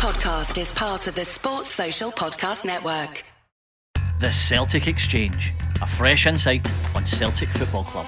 [0.00, 3.22] podcast is part of the Sports Social Podcast Network.
[4.18, 6.66] The Celtic Exchange, a fresh insight
[6.96, 8.06] on Celtic Football Club.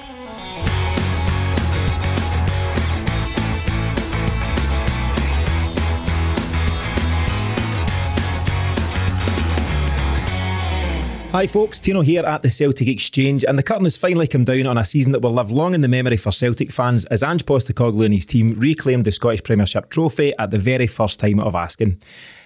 [11.33, 14.67] Hi folks, Tino here at the Celtic Exchange, and the curtain has finally come down
[14.67, 17.47] on a season that will live long in the memory for Celtic fans as Ange
[17.47, 21.55] Postecoglou and his team reclaimed the Scottish Premiership trophy at the very first time of
[21.55, 22.03] asking.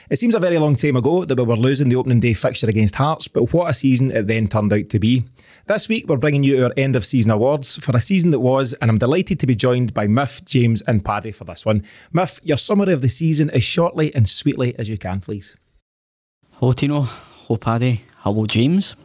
[0.09, 2.69] It seems a very long time ago that we were losing the opening day fixture
[2.69, 5.25] against Hearts, but what a season it then turned out to be.
[5.67, 8.73] This week we're bringing you our end of season awards for a season that was,
[8.75, 11.83] and I'm delighted to be joined by Miff, James, and Paddy for this one.
[12.13, 15.57] Miff, your summary of the season as shortly and sweetly as you can, please.
[16.53, 18.97] Hello Tino, hello Paddy, hello James,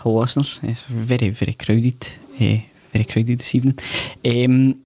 [0.00, 0.60] hello listeners.
[0.62, 2.60] It's very, very crowded, uh,
[2.92, 3.78] very crowded this evening.
[4.22, 4.82] Um,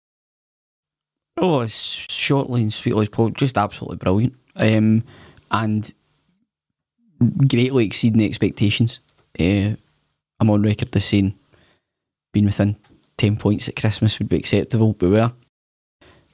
[1.38, 4.34] oh, it's shortly and sweetly just absolutely brilliant.
[4.54, 5.02] Um,
[5.50, 5.92] and
[7.48, 9.00] greatly exceeding the expectations.
[9.40, 9.74] Uh,
[10.38, 11.34] I'm on record as saying
[12.32, 12.76] being within
[13.16, 15.32] 10 points at Christmas would be acceptable, but we were.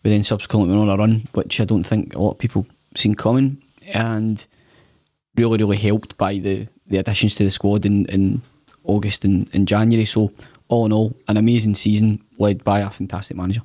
[0.04, 2.66] We then subsequently went on a run, which I don't think a lot of people
[2.94, 3.62] seen coming,
[3.94, 4.46] and
[5.36, 8.42] really, really helped by the, the additions to the squad in, in
[8.84, 10.04] August and, and January.
[10.04, 10.32] So,
[10.68, 13.62] all in all, an amazing season led by a fantastic manager.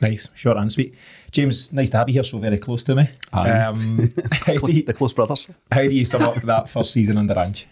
[0.00, 0.94] Nice, short and sweet.
[1.30, 3.08] James, nice to have you here so very close to me.
[3.32, 3.46] Um,
[4.32, 5.48] how, do you, the close brothers.
[5.70, 7.68] how do you sum up that first season under Ange?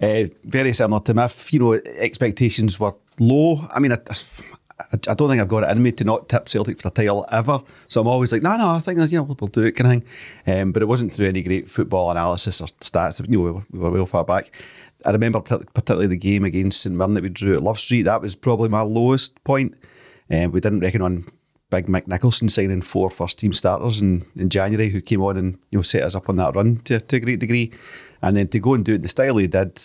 [0.00, 1.52] Uh, very similar to Miff.
[1.52, 3.66] You know, expectations were low.
[3.72, 3.98] I mean, I,
[4.78, 6.90] I, I don't think I've got it in me to not tip Celtic for a
[6.90, 7.60] title ever.
[7.88, 10.02] So I'm always like, no, no, I think you know we'll, do it, kind of
[10.44, 10.60] thing.
[10.60, 13.26] Um, but it wasn't through any great football analysis or stats.
[13.26, 14.50] You know, we were, we were well far back.
[15.04, 18.02] I remember particularly the game against St Mirren that we drew at Love Street.
[18.02, 19.74] That was probably my lowest point.
[20.30, 21.26] Um, we didn't reckon on
[21.70, 25.58] Big Mick Nicholson signing four first team starters in, in January who came on and
[25.70, 27.72] you know set us up on that run to, to a great degree.
[28.22, 29.78] And then to go and do it the style he did,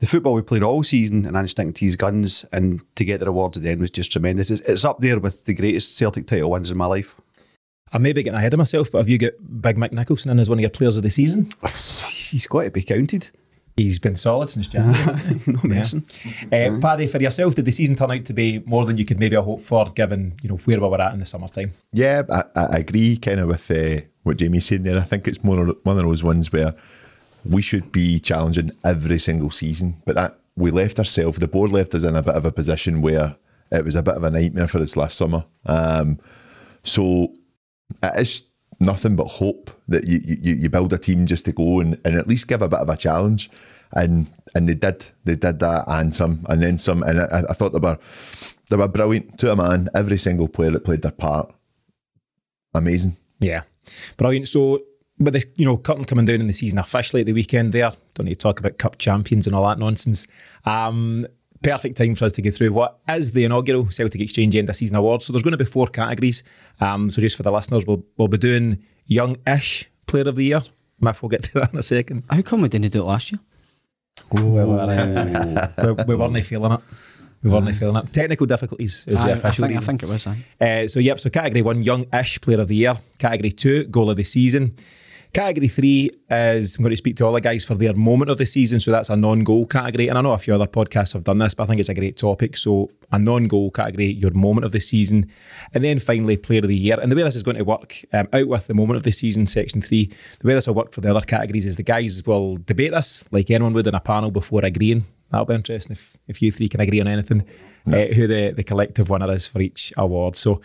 [0.00, 3.20] the football we played all season and Ange sticking to his guns and to get
[3.20, 4.50] the rewards at the end was just tremendous.
[4.50, 7.16] It's, it's up there with the greatest Celtic title wins in my life.
[7.92, 10.38] I may be getting ahead of myself, but have you got Big Mick Nicholson in
[10.38, 11.50] as one of your players of the season?
[11.62, 13.30] He's got to be counted.
[13.76, 16.04] He's been solid since January, no messing.
[16.52, 19.18] Uh, Paddy, for yourself, did the season turn out to be more than you could
[19.18, 21.72] maybe have hoped for, given you know where we were at in the summertime?
[21.92, 24.98] Yeah, I, I agree kind of with uh, what Jamie's saying there.
[24.98, 26.74] I think it's more one of those ones where
[27.44, 31.94] we should be challenging every single season, but that we left ourselves, the board left
[31.94, 33.36] us in a bit of a position where
[33.70, 35.44] it was a bit of a nightmare for us last summer.
[35.66, 36.18] Um,
[36.82, 37.32] so
[38.02, 38.50] it is
[38.80, 42.16] nothing but hope that you, you, you build a team just to go and, and
[42.16, 43.50] at least give a bit of a challenge.
[43.92, 47.54] And and they did they did that and some and then some and I, I
[47.54, 47.98] thought they were
[48.68, 49.88] they were brilliant to a man.
[49.96, 51.52] Every single player that played their part,
[52.72, 53.16] amazing.
[53.40, 53.62] Yeah,
[54.16, 54.46] brilliant.
[54.46, 54.82] So
[55.20, 57.92] with the you know curtain coming down in the season officially at the weekend, there
[58.14, 60.26] don't need to talk about cup champions and all that nonsense.
[60.64, 61.26] Um,
[61.62, 64.76] perfect time for us to go through what is the inaugural Celtic Exchange End of
[64.76, 65.22] Season Award.
[65.22, 66.42] So there's going to be four categories.
[66.80, 70.62] Um, so just for the listeners, we'll, we'll be doing young-ish Player of the Year.
[71.00, 72.24] Miff, we'll get to that in a second.
[72.30, 73.40] How come we didn't do it last year?
[74.36, 76.80] Oh, we, were, uh, we, we weren't feeling it.
[77.42, 78.12] We weren't feeling it.
[78.12, 80.26] Technical difficulties is I, the I official think, I think it was.
[80.26, 82.96] Uh, so, yep, so category one, young-ish player of the year.
[83.18, 84.76] Category two, goal of the season.
[85.32, 88.38] Category three is I'm going to speak to all the guys for their moment of
[88.38, 88.80] the season.
[88.80, 91.54] So that's a non-goal category, and I know a few other podcasts have done this,
[91.54, 92.56] but I think it's a great topic.
[92.56, 95.30] So a non-goal category, your moment of the season,
[95.72, 96.98] and then finally player of the year.
[97.00, 99.12] And the way this is going to work, um, out with the moment of the
[99.12, 100.10] season, section three.
[100.40, 103.24] The way this will work for the other categories is the guys will debate this
[103.30, 105.04] like anyone would in a panel before agreeing.
[105.30, 107.44] That'll be interesting if, if you three can agree on anything.
[107.86, 110.36] Uh, who the, the collective winner is for each award.
[110.36, 110.60] So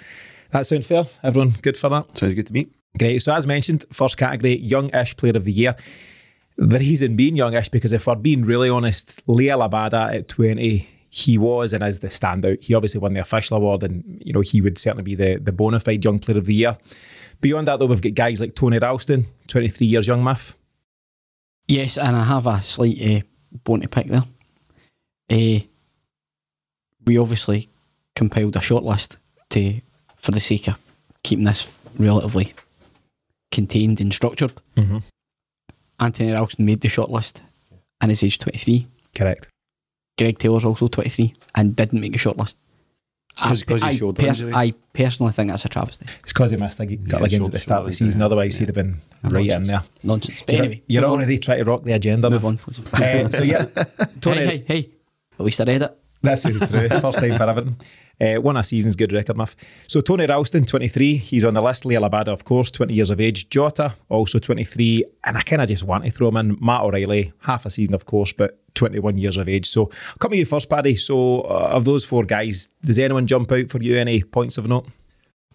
[0.51, 1.05] that sound fair?
[1.23, 2.17] Everyone good for that?
[2.17, 2.67] Sounds good to me.
[2.97, 3.19] Great.
[3.21, 5.75] So as mentioned, first category, young-ish player of the year.
[6.57, 11.37] The reason being young-ish because if we're being really honest, Liel Abada at 20, he
[11.37, 12.63] was and is the standout.
[12.63, 15.51] He obviously won the official award and, you know, he would certainly be the, the
[15.51, 16.77] bona fide young player of the year.
[17.41, 20.55] Beyond that though, we've got guys like Tony Ralston, 23 years young Miff.
[21.67, 23.21] Yes, and I have a slight uh,
[23.63, 24.23] bone to pick there.
[25.29, 25.59] Uh,
[27.05, 27.69] we obviously
[28.15, 29.17] compiled a shortlist
[29.49, 29.81] to,
[30.15, 30.77] for the sake of
[31.23, 32.53] keeping this relatively
[33.55, 34.53] contained and structured.
[34.77, 34.97] Mm-hmm.
[35.99, 37.41] Anthony Ralston made the shortlist
[38.01, 38.87] and is age 23.
[39.15, 39.49] Correct.
[40.17, 42.55] Greg Taylor's also 23 and didn't make a shortlist.
[43.37, 44.53] I, 'Cause- 'cause he I showed pers- injury.
[44.53, 46.05] I personally think that's a travesty.
[46.23, 48.05] It's because he missed a couple of games so- at the start of the so-
[48.05, 48.21] season.
[48.21, 49.81] Otherwise, he'd have been right in there.
[50.03, 50.41] Nonsense.
[50.45, 51.17] But You're, anyway, you're move on.
[51.17, 52.29] already trying to rock the agenda.
[52.29, 52.47] Move Miff.
[52.49, 52.93] on, please.
[52.93, 53.65] Uh, so yeah,
[54.21, 54.37] Tony.
[54.37, 54.89] Hey, hey, hey.
[55.37, 55.97] At least I read it.
[56.25, 56.89] This is true.
[56.89, 57.75] First time for Everton.
[58.19, 59.55] Uh, won a season's good record, Miff.
[59.87, 61.83] So Tony Ralston, 23, he's on the list.
[61.83, 63.49] Liel Abada, of course, 20 years of age.
[63.49, 65.03] Jota, also 23.
[65.25, 66.57] And I kind of just want to throw him in.
[66.61, 69.65] Matt O'Reilly, half a season, of course, but 21 years of age.
[69.67, 70.95] So I'll come to you first, Paddy.
[70.95, 73.97] So uh, of those four guys, does anyone jump out for you?
[73.97, 74.87] Any points of note?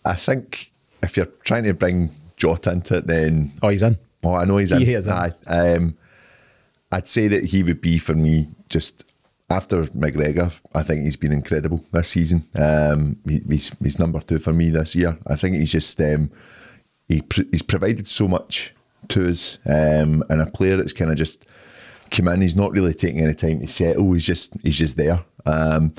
[0.04, 0.72] I think
[1.02, 3.96] if you're trying to bring Jota into it, then Oh, he's in.
[4.24, 4.98] oh, I know he's He in.
[5.00, 5.12] is in.
[5.12, 5.32] Aye.
[5.46, 5.96] Um,
[6.92, 9.04] I'd say that he would be for me just
[9.50, 10.52] after McGregor.
[10.74, 12.48] I think he's been incredible this season.
[12.54, 15.18] Um, he, he's he's number two for me this year.
[15.26, 16.30] I think he's just um,
[17.08, 18.72] he pr- he's provided so much
[19.08, 21.46] to us, um, and a player that's kind of just
[22.10, 22.40] come in.
[22.42, 24.12] He's not really taking any time to settle.
[24.12, 25.24] He's just he's just there.
[25.46, 25.94] Um,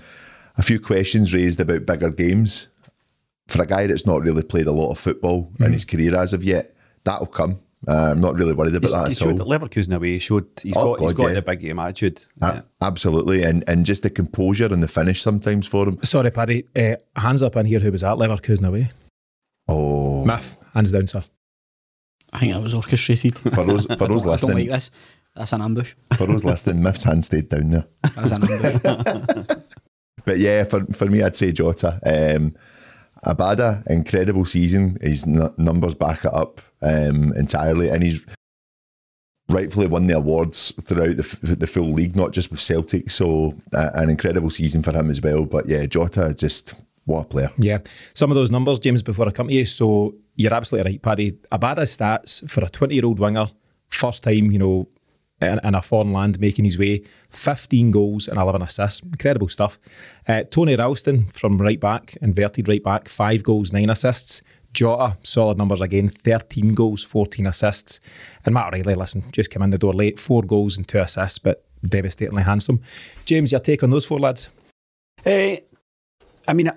[0.57, 2.67] a few questions raised about bigger games
[3.47, 5.63] for a guy that's not really played a lot of football Mm-hmm.
[5.63, 6.73] in his career as of yet.
[7.03, 7.59] That'll come.
[7.87, 9.47] Uh, I'm not really worried about that he at showed all.
[9.47, 10.11] Leverkusen away.
[10.13, 11.33] He showed he's Oh, got he's God, got yeah.
[11.35, 12.25] the big game attitude.
[12.41, 12.61] A- Yeah.
[12.81, 15.97] Absolutely, and and just the composure and the finish sometimes for him.
[16.03, 16.65] Sorry, Paddy.
[16.75, 17.79] Uh, hands up in here.
[17.79, 18.91] Who was at Leverkusen away?
[19.67, 20.57] Oh, Miff.
[20.73, 21.23] Hands down, sir.
[22.33, 23.37] I think that was orchestrated.
[23.39, 24.91] for those for those I don't like this.
[25.35, 25.95] That's an ambush.
[26.17, 27.87] for those listening, Miff's hand stayed down there.
[28.15, 29.57] That's an ambush.
[30.23, 31.99] But yeah, for for me, I'd say Jota.
[32.05, 32.53] Um,
[33.25, 34.97] Abada, incredible season.
[35.01, 38.25] His n- numbers back it up um, entirely, and he's
[39.49, 43.09] rightfully won the awards throughout the, f- the full league, not just with Celtic.
[43.11, 45.45] So uh, an incredible season for him as well.
[45.45, 46.73] But yeah, Jota, just
[47.05, 47.51] what a player.
[47.57, 47.79] Yeah.
[48.13, 49.65] Some of those numbers, James, before I come to you.
[49.65, 51.31] So you're absolutely right, Paddy.
[51.51, 53.47] Abada's stats for a 20 year old winger,
[53.87, 54.87] first time, you know,
[55.41, 59.01] in, in a foreign land making his way, 15 goals and 11 assists.
[59.01, 59.79] Incredible stuff.
[60.27, 64.41] Uh, Tony Ralston from right back, inverted right back, five goals, nine assists.
[64.73, 67.99] Jota, solid numbers again, 13 goals, 14 assists.
[68.45, 71.39] And Matt O'Reilly, listen, just came in the door late, four goals and two assists,
[71.39, 72.81] but devastatingly handsome.
[73.25, 74.49] James, your take on those four lads?
[75.25, 75.59] Eh,
[76.47, 76.71] I mean,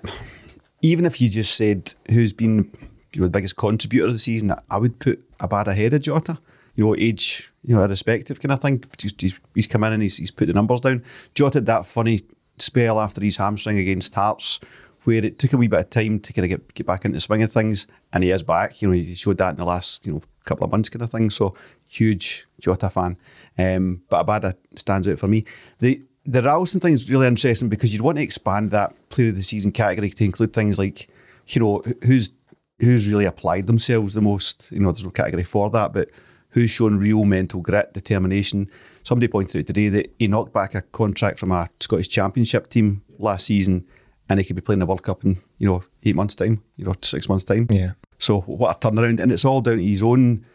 [0.81, 2.71] even if you just said who's been
[3.13, 6.39] you know, the biggest contributor of the season, I would put Abad ahead of Jota.
[6.75, 8.83] You know, age, you know, irrespective kind of thing.
[8.99, 11.03] He's, he's, he's come in and he's, he's put the numbers down.
[11.33, 12.21] Jota had that funny
[12.57, 14.59] spell after his hamstring against Hearts
[15.03, 17.17] where it took a wee bit of time to kind of get, get back into
[17.17, 18.81] the swing of things and he is back.
[18.81, 21.11] You know, he showed that in the last, you know, couple of months kind of
[21.11, 21.29] thing.
[21.29, 21.55] So
[21.87, 23.17] huge Jota fan.
[23.57, 25.45] Um, but Abada stands out for me.
[25.79, 29.35] The the Ralston thing is really interesting because you'd want to expand that player of
[29.35, 31.07] the season category to include things like,
[31.47, 32.31] you know, who's
[32.79, 34.71] who's really applied themselves the most.
[34.71, 36.09] You know, there's no category for that, but
[36.55, 38.71] who's shown real mental grit, determination.
[39.03, 43.03] Somebody pointed out today that he knocked back a contract from a Scottish Championship team
[43.19, 43.85] last season,
[44.29, 46.85] and he could be playing the World Cup in you know eight months' time, you
[46.85, 47.67] know, six months' time.
[47.69, 47.91] Yeah.
[48.19, 50.45] So what a turnaround, and it's all down to his own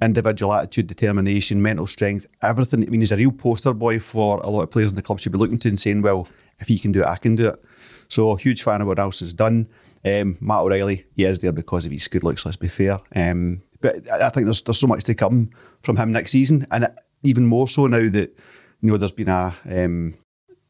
[0.00, 2.82] individual attitude, determination, mental strength, everything.
[2.82, 5.20] I mean, he's a real poster boy for a lot of players in the club
[5.20, 6.26] should be looking to and saying, "Well,
[6.58, 7.62] if he can do it, I can do it."
[8.08, 9.68] So huge fan of what else has done.
[10.06, 12.46] Um, Matt O'Reilly, he is there because of his good looks.
[12.46, 13.00] Let's be fair.
[13.14, 15.50] Um, but I think there's there's so much to come
[15.82, 16.88] from him next season, and
[17.22, 18.38] even more so now that
[18.80, 20.14] you know there's been a um,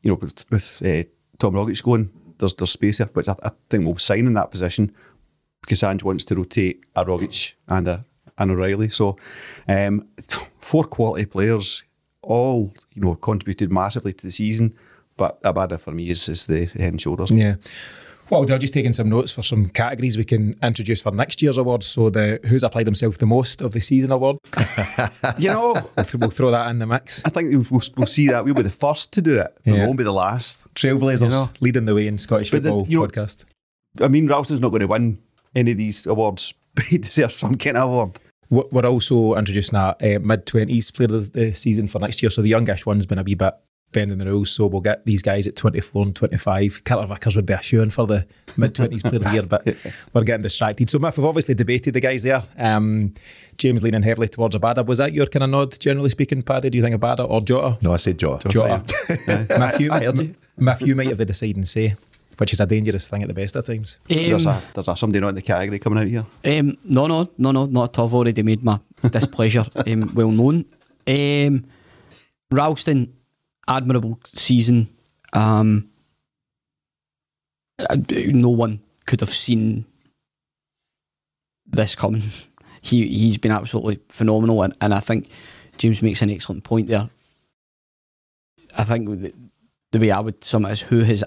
[0.02, 1.08] you know with, with uh,
[1.38, 4.50] Tom Rogic going, there's there's space there, which I, I think will sign in that
[4.50, 4.94] position
[5.62, 8.04] because Ange wants to rotate a Rogic and a
[8.38, 8.88] an O'Reilly.
[8.88, 9.16] So
[9.68, 10.08] um,
[10.60, 11.84] four quality players,
[12.22, 14.74] all you know, contributed massively to the season.
[15.16, 17.30] But a Abada for me is, is the head and shoulders.
[17.30, 17.56] Yeah.
[18.30, 21.58] Well, I've just taken some notes for some categories we can introduce for next year's
[21.58, 21.86] awards.
[21.86, 24.36] So the who's applied himself the most of the season award,
[25.38, 27.24] You know, we'll throw that in the mix.
[27.24, 28.44] I think we'll, we'll see that.
[28.44, 29.56] We'll be the first to do it.
[29.66, 30.64] We won't be the last.
[30.74, 31.50] Trailblazers You know.
[31.60, 33.44] leading the way in Scottish But the- football you know- podcast.
[34.00, 35.18] I mean, Ralston's not going to win
[35.56, 38.10] any of these awards, but he deserves some kind of award.
[38.48, 42.30] We're we're also introducing a uh, mid twenties player of the season for next year.
[42.30, 43.54] So the youngish one's been a wee bit
[43.92, 44.50] bending the rules.
[44.50, 46.82] So we'll get these guys at twenty four and twenty five.
[46.84, 49.42] Carter Vickers would be a shoe in for the mid twenties player of the year,
[49.42, 49.66] but
[50.12, 50.88] we're getting distracted.
[50.90, 52.42] So Miff, we've obviously debated the guys there.
[52.58, 53.14] Um,
[53.58, 54.84] James leaning heavily towards Abada.
[54.86, 56.70] Was that your kind of nod, generally speaking, Paddy?
[56.70, 57.78] Do you think Abada or Jota?
[57.82, 58.48] No, I said Jota.
[58.48, 58.82] Jota.
[59.58, 60.34] Matthew, I heard you.
[60.56, 61.94] Matthew might have the deciding say,
[62.38, 63.98] which is a dangerous thing at the best of times.
[64.08, 66.58] There's Um, a there's a somebody not in the category coming out here.
[66.58, 68.06] Um, no, no, no, no, not at all.
[68.06, 68.78] I've already made my
[69.10, 70.64] displeasure um, well known.
[71.06, 71.64] Um,
[72.50, 73.12] Ralston,
[73.68, 74.88] admirable season.
[75.32, 75.90] Um,
[77.78, 79.86] uh, no one could have seen
[81.66, 82.22] this coming.
[82.82, 85.28] He he's been absolutely phenomenal, and, and I think
[85.76, 87.10] James makes an excellent point there.
[88.74, 89.34] I think the,
[89.92, 91.22] the way I would sum it is who has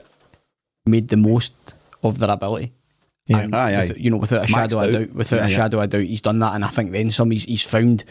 [0.87, 1.53] made the most
[2.01, 2.71] of their ability.
[3.27, 3.37] Yeah.
[3.41, 3.93] And Aye, aye.
[3.95, 6.21] you know, without a Maxed shadow of doubt, without Yeah, a shadow of doubt, he's
[6.21, 8.03] done that, and I think then some he's, he's found,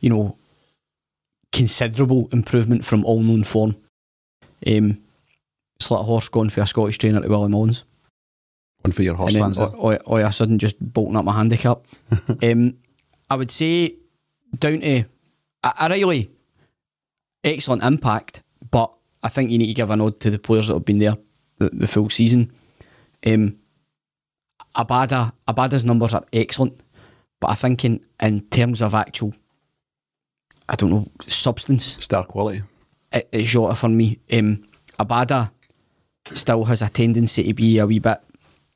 [0.00, 0.36] you know,
[1.52, 3.76] considerable improvement from all known form.
[4.66, 5.02] Um,
[5.78, 7.84] slit a horse going for a Scottish trainer to Willie Mullins.
[8.80, 9.76] One for your horse and then there.
[9.76, 11.84] all, all of a sudden just bolting up my handicap.
[12.42, 12.76] um,
[13.30, 13.96] I would say
[14.58, 15.04] down to
[15.64, 16.30] a, a really
[17.44, 18.92] excellent impact, but
[19.22, 21.16] I think you need to give a nod to the players that have been there
[21.58, 22.52] the, the full season.
[23.24, 23.58] Um,
[24.76, 26.80] Abada, Abada's numbers are excellent,
[27.40, 29.34] but I think in, in terms of actual,
[30.68, 32.62] I don't know, substance, Star quality.
[33.12, 34.18] it, it's Jota for me.
[34.32, 34.62] Um,
[34.98, 35.50] Abada
[36.32, 38.20] still has a tendency to be a wee bit,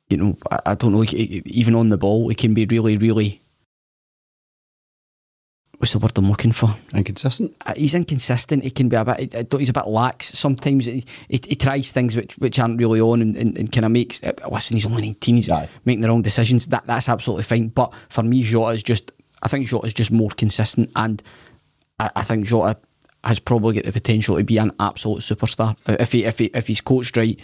[0.09, 3.41] you know, I, I don't know, even on the ball, he can be really, really.
[5.77, 6.69] What's the word I'm looking for?
[6.91, 7.55] Inconsistent.
[7.63, 8.63] Uh, He's inconsistent.
[8.63, 9.35] He can be a bit.
[9.35, 10.27] I don't- He's a bit lax.
[10.37, 13.85] Sometimes he, he, he tries things which, which aren't really on, and, and, and kind
[13.85, 14.23] of makes.
[14.23, 15.35] Uh, listen, he's only nineteen.
[15.35, 15.69] He's Aye.
[15.85, 16.65] making the wrong decisions.
[16.67, 17.67] That that's absolutely fine.
[17.67, 19.11] But for me, Jota is just.
[19.43, 21.21] I think Jota is just more consistent, and
[21.99, 22.77] I, I think Jota
[23.23, 26.45] has probably got the potential to be an absolute superstar Uh, if he if he
[26.53, 27.39] if he's coached right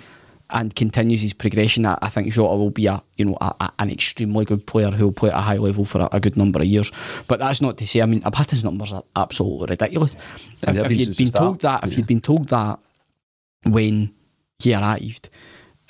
[0.50, 1.86] and continues his progression.
[1.86, 4.92] I, I think Jota will be a you know a, a- an extremely good player
[4.92, 6.92] who will play at a high level for a, a good number of years.
[7.28, 8.02] But that's not to say.
[8.02, 10.16] I mean, Abada's numbers are absolutely ridiculous.
[10.62, 11.98] If, if you'd been told that, if yeah.
[11.98, 12.80] you'd been told that
[13.66, 14.14] when
[14.60, 15.30] he arrived.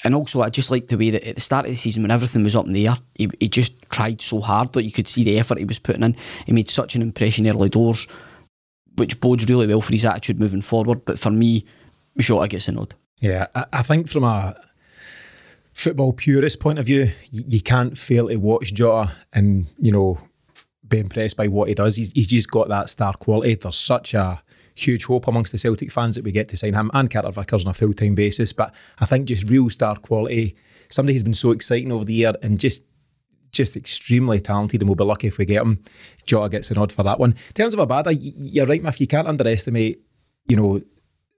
[0.04, 2.12] And also, I just like the way that at the start of the season, when
[2.12, 5.08] everything was up in the air, he, he just tried so hard that you could
[5.08, 6.18] see the effort he was putting in.
[6.46, 8.08] He made such an impression early doors,
[8.96, 11.06] which bodes really well for his attitude moving forward.
[11.06, 11.66] But for me,
[12.18, 12.96] Jota gets a nod.
[13.20, 14.56] Yeah, I, I think from a
[15.74, 20.20] football purist point of view, you, you can't fail to watch Jota and you know
[20.88, 21.96] be impressed by what he does.
[21.96, 23.56] He's, he's just got that star quality.
[23.56, 24.42] There's such a
[24.76, 27.66] huge hope amongst the Celtic fans that we get to sign him and Carter Vickers
[27.66, 28.54] on a full time basis.
[28.54, 30.56] But I think just real star quality.
[30.90, 32.84] Somebody who's been so exciting over the year and just
[33.54, 35.84] just extremely talented, and we'll be lucky if we get him.
[36.26, 37.32] Jota gets a nod for that one.
[37.32, 39.00] In terms of Abada, y- you're right, Miff.
[39.00, 40.02] You can't underestimate,
[40.48, 40.82] you know,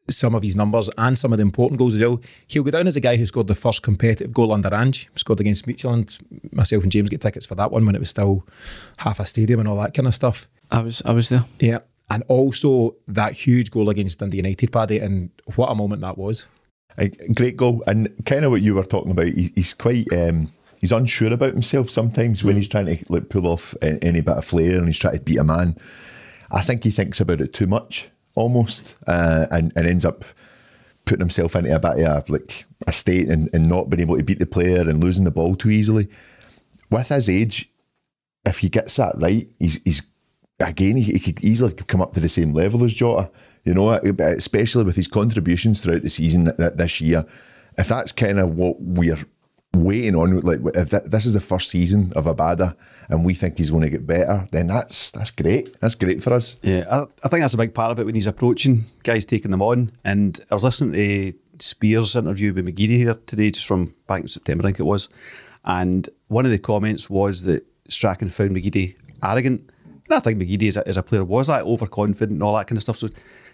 [0.09, 2.21] some of his numbers and some of the important goals as well.
[2.47, 5.39] He'll go down as a guy who scored the first competitive goal under Ange, scored
[5.39, 6.19] against Midtjylland.
[6.53, 8.45] Myself and James get tickets for that one when it was still
[8.97, 10.47] half a stadium and all that kind of stuff.
[10.71, 11.45] I was, I was there.
[11.59, 11.79] Yeah.
[12.09, 16.47] And also that huge goal against Dundee United, Paddy, and what a moment that was.
[16.97, 19.27] A great goal, and kind of what you were talking about.
[19.27, 20.49] He's quite um,
[20.85, 24.45] he's unsure about himself sometimes when he's trying to like pull off any bit of
[24.45, 25.75] flair and he's trying to beat a man.
[26.51, 30.23] I think he thinks about it too much, almost, uh, and and ends up
[31.05, 34.15] putting himself into a bit of a, like a state and, and not being able
[34.15, 36.07] to beat the player and losing the ball too easily.
[36.91, 37.67] With his age,
[38.45, 40.03] if he gets that right, he's he's
[40.59, 43.31] again he, he could easily come up to the same level as Jota.
[43.63, 47.25] You know, especially with his contributions throughout the season th- th- this year.
[47.75, 49.17] If that's kind of what we're
[49.83, 52.75] waiting on, like if th- this is the first season of Abada
[53.09, 55.79] and we think he's going to get better, then that's that's great.
[55.79, 56.57] That's great for us.
[56.61, 59.51] Yeah, I, I think that's a big part of it when he's approaching guys taking
[59.51, 59.91] them on.
[60.03, 64.27] And I was listening to Spears' interview with McGeady here today, just from back in
[64.27, 65.09] September, I think it was.
[65.63, 69.69] And one of the comments was that Strachan found McGeady arrogant.
[69.85, 72.67] And I think McGeady as a, as a player was that overconfident and all that
[72.67, 72.97] kind of stuff.
[72.97, 73.09] So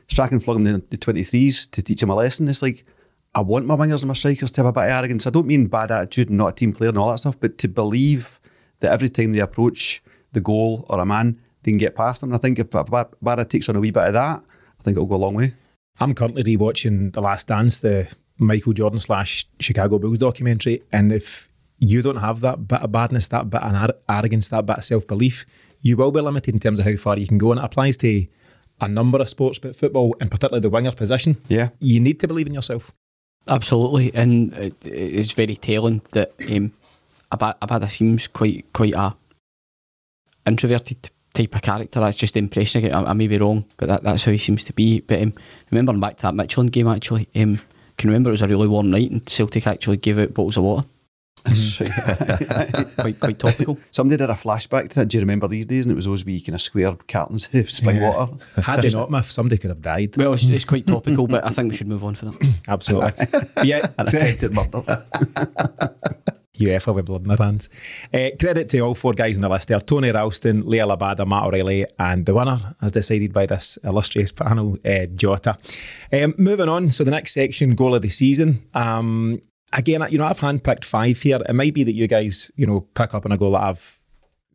[0.08, 2.48] Strachan flung him the, the 23s to teach him a lesson.
[2.48, 2.86] It's like,
[3.34, 5.26] I want my wingers and my strikers to have a bit of arrogance.
[5.26, 7.58] I don't mean bad attitude and not a team player and all that stuff, but
[7.60, 8.40] to believe
[8.82, 12.32] that every time they approach the goal or a man, they can get past them.
[12.32, 14.44] And I think if Barra takes on a wee bit of that,
[14.80, 15.54] I think it'll go a long way.
[16.00, 20.82] I'm currently rewatching The Last Dance, the Michael Jordan slash Chicago Bulls documentary.
[20.92, 21.48] And if
[21.78, 25.08] you don't have that bit of badness, that bit of arrogance, that bit of self
[25.08, 25.46] belief,
[25.80, 27.52] you will be limited in terms of how far you can go.
[27.52, 28.26] And it applies to
[28.82, 31.38] a number of sports, but football, and particularly the winger position.
[31.48, 31.70] Yeah.
[31.80, 32.92] You need to believe in yourself.
[33.48, 36.74] Absolutely, and it, it's very telling that um,
[37.32, 39.16] Ab- Abada seems quite quite a
[40.46, 42.00] introverted type of character.
[42.00, 42.94] That's just the impression I get.
[42.94, 45.02] I, I may be wrong, but that, that's how he seems to be.
[45.02, 45.34] But um,
[45.72, 47.60] remembering back to that Midtjylland game, actually, um,
[47.98, 50.64] can remember it was a really warm night, and Celtic actually gave out bottles of
[50.64, 50.88] water.
[51.46, 53.80] Quite quite topical.
[53.90, 55.08] Somebody did a flashback to that.
[55.08, 55.86] Do you remember these days?
[55.86, 58.10] And it was those wee kind of square cartons of spring Yeah.
[58.16, 58.34] water.
[58.62, 60.16] Had they not, Miff, somebody could have died.
[60.18, 62.60] Well, it's, it's quite topical, but I think we should move on for that.
[62.68, 63.12] Absolutely.
[63.64, 63.88] yeah.
[63.98, 65.06] And attempted murder.
[66.60, 67.70] UEFA with blood in their hands.
[68.14, 71.46] Uh, credit to all four guys in the list there Tony Ralston, Liel Abada, Matt
[71.46, 75.58] O'Reilly, and the winner, as decided by this illustrious panel, uh, Jota.
[76.14, 78.64] Um, moving on, so the next section, goal of the season.
[78.76, 79.42] Um,
[79.74, 81.40] again, you know, I've handpicked five here.
[81.48, 84.02] It might be that you guys, you know, pick up on a goal that I've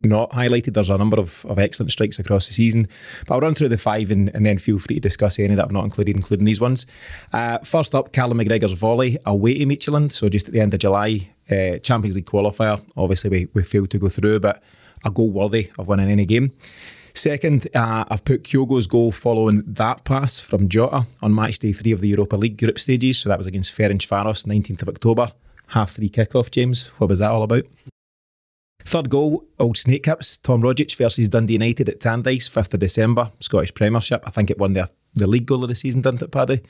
[0.03, 0.73] not highlighted.
[0.73, 2.87] There's a number of, of excellent strikes across the season.
[3.25, 5.65] But I'll run through the five and, and then feel free to discuss any that
[5.65, 6.85] I've not included, including these ones.
[7.33, 10.11] Uh, first up, Callum McGregor's volley away to Midtjylland.
[10.11, 12.81] So just at the end of July, uh, Champions League qualifier.
[12.95, 14.61] Obviously, we, we failed to go through, but
[15.03, 16.53] a goal worthy of winning any game.
[17.17, 21.91] Second, uh, I've put Kyogo's goal following that pass from Jota on match day three
[21.91, 23.17] of the Europa League group stages.
[23.17, 25.31] So that was against Ferencvaros, 19th of October.
[25.69, 26.89] Half three kickoff, James.
[26.99, 27.65] What was that all about?
[28.81, 33.31] Third goal, Old Snake Hips, Tom Rogic versus Dundee United at Tannadice, 5th of December,
[33.39, 34.23] Scottish Premiership.
[34.25, 36.61] I think it won the, the league goal of the season, didn't it, Paddy?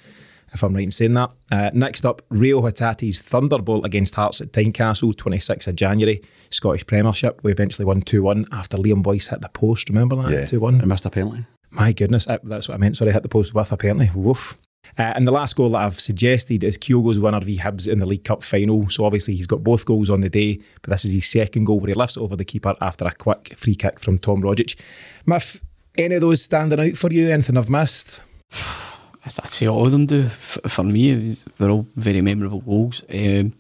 [0.53, 1.31] If I'm right in saying that.
[1.51, 7.41] Uh, next up, Rio Hatate's Thunderbolt against Hearts at Tynecastle, 26th of January, Scottish Premiership.
[7.43, 9.89] We eventually won 2 1 after Liam Boyce hit the post.
[9.89, 10.31] Remember that?
[10.31, 10.45] Yeah.
[10.45, 10.81] 2 1.
[10.81, 11.45] I missed a penalty.
[11.69, 12.97] My goodness, uh, that's what I meant.
[12.97, 14.09] Sorry, hit the post with apparently.
[14.15, 14.57] Woof.
[14.97, 18.05] Uh, and the last goal that I've suggested is Kyogo's winner v Hibs in the
[18.05, 18.89] League Cup final.
[18.89, 21.81] So obviously he's got both goals on the day, but this is his second goal
[21.81, 24.79] where he lifts it over the keeper after a quick free kick from Tom Rogic.
[25.25, 25.61] Miff,
[25.97, 27.29] any of those standing out for you?
[27.29, 28.21] Anything I've missed?
[29.39, 30.23] I'd say all of them do.
[30.23, 33.03] For me, they're all very memorable goals.
[33.09, 33.53] Um,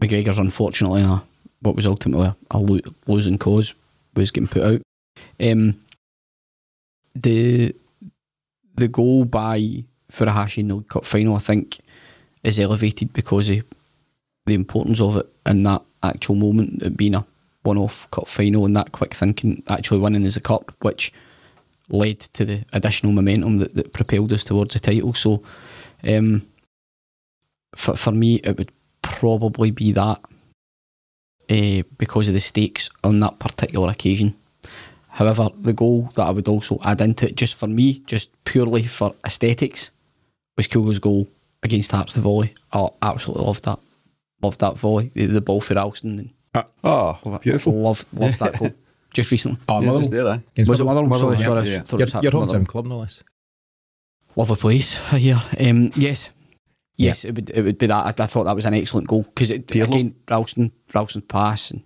[0.00, 1.22] McGregor's unfortunately in a,
[1.60, 3.74] what was ultimately a, lo- losing cause
[4.14, 4.82] was getting put out.
[5.40, 5.76] Um,
[7.14, 7.74] the
[8.74, 11.78] the goal by Furuhashi in the League Cup final, I think,
[12.42, 13.62] is elevated because of
[14.46, 17.24] the importance of it in that actual moment, it being a
[17.62, 21.12] one-off cup final and that quick thinking, actually winning as a cup, which
[21.92, 25.14] led to the additional momentum that, that propelled us towards the title.
[25.14, 25.42] So,
[26.06, 26.42] um,
[27.76, 28.72] for for me, it would
[29.02, 30.20] probably be that
[31.50, 34.34] uh, because of the stakes on that particular occasion.
[35.08, 38.84] However, the goal that I would also add into it, just for me, just purely
[38.84, 39.90] for aesthetics,
[40.56, 41.28] was Kyogo's goal
[41.62, 42.54] against Hearts the volley.
[42.72, 43.78] I absolutely loved that.
[44.40, 45.10] Loved that volley.
[45.14, 46.18] The, the ball for Alston.
[46.18, 46.30] And
[46.82, 47.74] Oh, beautiful.
[47.74, 48.70] Loved, loved that goal.
[49.14, 49.58] Just recently.
[49.68, 49.98] Oh, Yeah, Motherwell.
[49.98, 50.38] just there, eh?
[50.66, 51.06] Was it Motherwell?
[51.06, 51.36] Motherwell?
[51.36, 51.70] Sorry, Motherwell, sorry.
[51.72, 51.78] yeah.
[51.78, 53.22] I thought it Your, was your hometown club, no less.
[54.36, 55.42] Lovely place here.
[55.60, 56.30] Um, yes,
[56.96, 58.20] yes, it would it would be that.
[58.20, 61.82] I, I thought that was an excellent goal because it again Ralston Ralston's pass and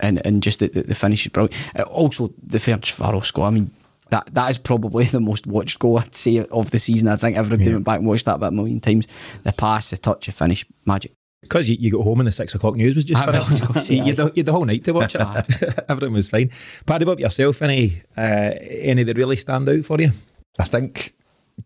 [0.00, 1.54] and, and just the, the, the finish is brilliant.
[1.78, 3.44] Uh, also the Ferencvaros goal.
[3.44, 3.70] I mean
[4.08, 7.08] that that is probably the most watched goal I'd say of the season.
[7.08, 9.06] I think everybody went back and watched that about a million times.
[9.42, 11.12] The pass, the touch, the finish, magic.
[11.50, 13.64] Because you, you got home and the six o'clock news was just I was finished.
[13.90, 15.20] gonna you, had the, you had the whole night to watch it.
[15.88, 16.52] Everything was fine.
[16.86, 17.60] Paddy, what about yourself?
[17.60, 20.12] Any, uh, any that really stand out for you?
[20.60, 21.12] I think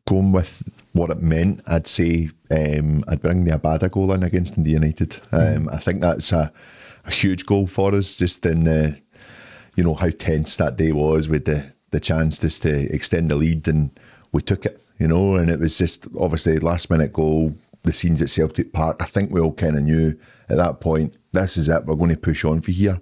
[0.06, 0.62] going with
[0.92, 5.20] what it meant, I'd say um, I'd bring the Abada goal in against Dundee United.
[5.32, 6.50] Um, I think that's a,
[7.04, 8.99] a huge goal for us, just in the,
[9.76, 13.36] you know, how tense that day was with the, the chance just to extend the
[13.36, 13.90] lead and
[14.32, 18.23] we took it, you know, and it was just obviously last minute goal, the scenes
[18.23, 18.97] at Celtic Park.
[19.00, 20.18] I think we all kind of knew
[20.49, 23.00] at that point, this is it, we're going to push on for here.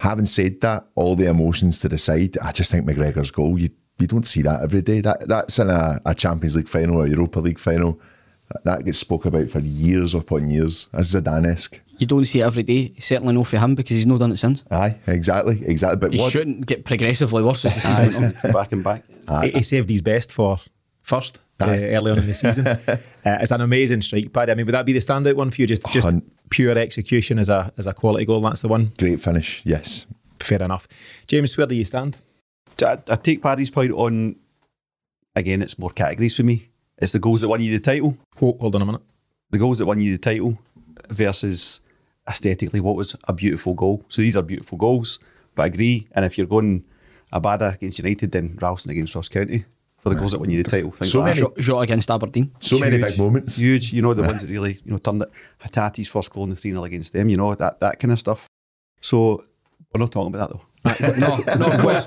[0.00, 3.70] Having said that, all the emotions to the side, I just think McGregor's goal, you,
[3.98, 5.00] you don't see that every day.
[5.00, 8.00] That That's in a, a Champions League final or a Europa League final.
[8.50, 10.86] That, that gets spoke about for years upon years.
[10.92, 11.80] That's Zidane-esque.
[11.98, 12.94] You don't see it every day.
[12.98, 14.64] Certainly not for him because he's not done it since.
[14.70, 15.98] Aye, exactly, exactly.
[15.98, 18.52] But He what, shouldn't get progressively worse as the season went on.
[18.52, 19.04] back and back.
[19.42, 20.58] he, he saved his best for
[21.02, 22.66] first uh, early on in the season.
[22.88, 24.52] uh, it's an amazing strike, Paddy.
[24.52, 25.66] I mean, would that be the standout one for you?
[25.66, 28.40] Just just Hun- pure execution as a as a quality goal.
[28.40, 28.92] That's the one.
[28.98, 30.06] great finish, yes.
[30.40, 30.86] Fair enough.
[31.26, 32.16] James, where do you stand?
[32.82, 34.36] I, I take Paddy's point on.
[35.34, 36.68] Again, it's more categories for me.
[36.96, 38.16] It's the goals that won you the title.
[38.38, 39.02] Hold, hold on a minute.
[39.50, 40.58] The goals that won you the title
[41.08, 41.80] versus
[42.28, 44.04] aesthetically what was a beautiful goal.
[44.08, 45.20] So these are beautiful goals,
[45.54, 46.08] but I agree.
[46.12, 46.84] And if you're going
[47.32, 49.64] Abada against United, then Ralston against Ross County
[50.00, 50.90] for the goals that won you the title.
[50.92, 52.52] Things So like many- Shot, shot against Aberdeen.
[52.60, 53.58] So many big moments.
[53.58, 55.30] Huge, you know, the ones that really, you know, turned it.
[55.62, 58.18] Hatate's first goal in the 3 0 against them, you know, that, that kind of
[58.18, 58.46] stuff.
[59.00, 59.44] So
[59.92, 60.64] we're not talking about that though.
[61.18, 62.06] no, no, of course.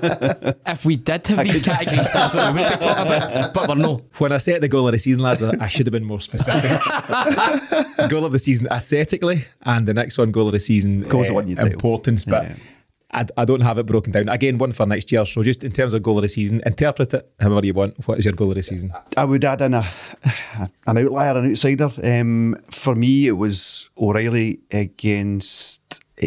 [0.66, 3.52] if we did have these categories, that's what we would be talking about.
[3.54, 4.02] But we're no.
[4.18, 6.20] When I said the goal of the season, lads, I I should have been more
[6.20, 6.80] specific.
[8.08, 11.32] goal of the season aesthetically, and the next one, goal of the season Goals that
[11.32, 11.74] uh, won you the title.
[11.74, 12.24] importance.
[12.24, 12.54] But Yeah.
[13.12, 14.28] I, I don't have it broken down.
[14.28, 15.26] Again, one for next year.
[15.26, 18.06] So just in terms of goal of the season, interpret it however you want.
[18.08, 18.92] What is your goal of the season?
[19.16, 19.84] I would add in a
[20.86, 21.90] an outlier, an outsider.
[22.02, 26.26] Um, for me, it was O'Reilly against uh,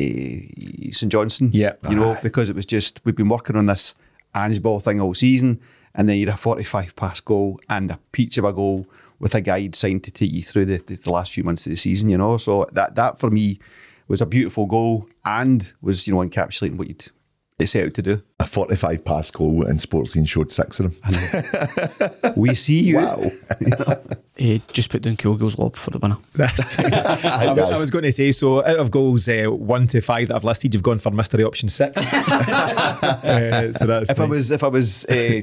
[0.92, 1.50] St Johnstone.
[1.54, 1.74] Yeah.
[1.90, 3.96] you know, because it was just we've been working on this
[4.36, 5.62] Ange ball thing all season,
[5.96, 8.86] and then you had a forty-five pass goal and a peach of a goal
[9.18, 11.72] with a guide signed to take you through the, the, the last few months of
[11.72, 12.10] the season.
[12.10, 13.60] You know, so that that for me
[14.08, 17.12] was a beautiful goal and was you know encapsulating what you'd
[17.58, 18.22] it set out to do.
[18.40, 22.34] A 45 pass goal and Sports Scene showed six of them.
[22.36, 22.98] We see you.
[22.98, 23.24] Wow.
[24.38, 26.18] Uh, just put down Kyogo's lob for the winner.
[26.34, 26.78] That's
[27.26, 28.66] I, I was going to say so.
[28.66, 31.70] Out of goals uh, one to five that I've listed, you've gone for mystery option
[31.70, 32.14] six.
[32.14, 35.40] Uh, so that's if I was if I was uh,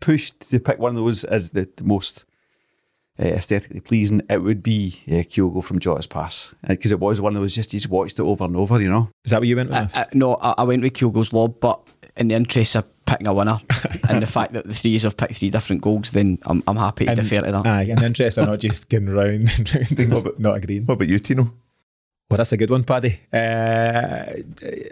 [0.00, 2.24] pushed to pick one of those as the, the most
[3.18, 7.34] uh, aesthetically pleasing, it would be uh, Kyogo from Jota's pass because it was one
[7.34, 8.80] that was just you just watched it over and over.
[8.80, 9.94] You know, is that what you went with?
[9.94, 11.80] I, I, no, I, I went with Kyogo's lob, but
[12.16, 13.58] in the interest of picking a winner,
[14.08, 17.06] and the fact that the threes have picked three different goals, then I'm, I'm happy
[17.06, 17.66] to defer to that.
[17.66, 20.84] Aye, and the interest are not just going round and round and not agreeing.
[20.86, 21.52] What about you, Tino?
[22.30, 23.20] Well, that's a good one, Paddy.
[23.30, 24.40] Uh,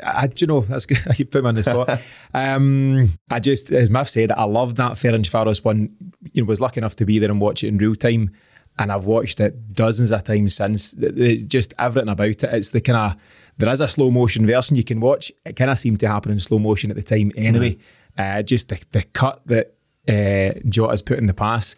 [0.05, 0.99] I, do you know, that's good.
[1.09, 2.01] I put me on the spot.
[2.35, 5.97] um, I just, as Miff said, I love that Ferencvaros one.
[6.33, 8.31] You know, was lucky enough to be there and watch it in real time.
[8.79, 10.93] And I've watched it dozens of times since.
[10.93, 12.45] Just everything about it.
[12.45, 13.17] It's the kind of,
[13.57, 15.33] there is a slow motion version you can watch.
[15.47, 17.79] It kind of seemed to happen in slow motion at the time anyway.
[18.19, 18.39] Mm.
[18.39, 19.75] Uh, just the, the cut that
[20.09, 21.77] uh, Jota's put in the pass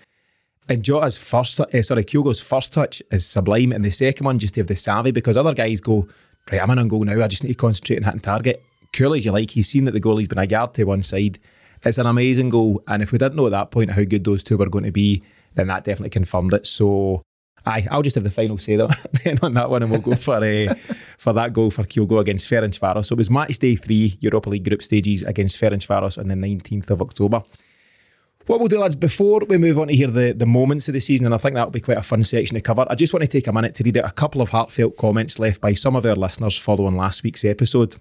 [0.68, 4.54] and Jota's first, uh, sorry, Kyogo's first touch is sublime, and the second one just
[4.54, 6.08] to have the savvy because other guys go,
[6.50, 7.22] right, I'm in on goal now.
[7.22, 8.62] I just need to concentrate on hitting target.
[8.92, 11.38] Cool as you like, he's seen that the goalie's been a guard to one side.
[11.82, 14.44] It's an amazing goal, and if we didn't know at that point how good those
[14.44, 15.22] two were going to be,
[15.54, 16.64] then that definitely confirmed it.
[16.64, 17.22] So,
[17.66, 18.90] aye, I'll just have the final say though,
[19.24, 20.74] then on that one, and we'll go for uh,
[21.18, 23.06] for that goal for Kyogo against Ferencvaros.
[23.06, 26.90] So it was match day three, Europa League group stages against Ferencvaros on the 19th
[26.90, 27.42] of October.
[28.46, 31.00] What we'll do, lads, before we move on to hear the, the moments of the
[31.00, 33.22] season, and I think that'll be quite a fun section to cover, I just want
[33.22, 35.94] to take a minute to read out a couple of heartfelt comments left by some
[35.94, 37.96] of our listeners following last week's episode.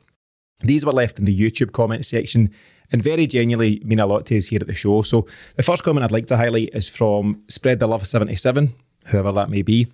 [0.63, 2.51] These were left in the YouTube comment section
[2.91, 5.01] and very genuinely mean a lot to us here at the show.
[5.01, 8.73] So the first comment I'd like to highlight is from Spread the Love 77,
[9.07, 9.87] whoever that may be,